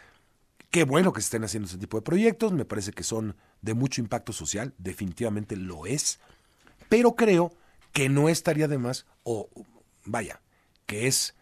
[0.70, 3.74] Qué bueno que se estén haciendo este tipo de proyectos, me parece que son de
[3.74, 6.20] mucho impacto social, definitivamente lo es,
[6.90, 7.52] pero creo
[7.92, 9.48] que no estaría de más, o
[10.04, 10.42] vaya,
[10.86, 11.34] que es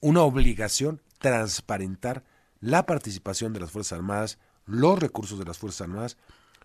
[0.00, 2.24] una obligación transparentar
[2.60, 6.16] la participación de las Fuerzas Armadas, los recursos de las Fuerzas Armadas,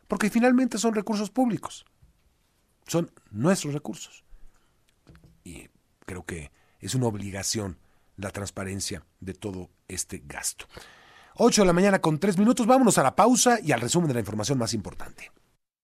[0.07, 1.86] porque finalmente son recursos públicos,
[2.88, 4.24] son nuestros recursos.
[5.43, 5.68] Y
[6.05, 7.78] creo que es una obligación
[8.16, 10.66] la transparencia de todo este gasto.
[11.38, 14.13] 8 de la mañana con 3 minutos, vámonos a la pausa y al resumen de
[14.13, 15.31] la información más importante.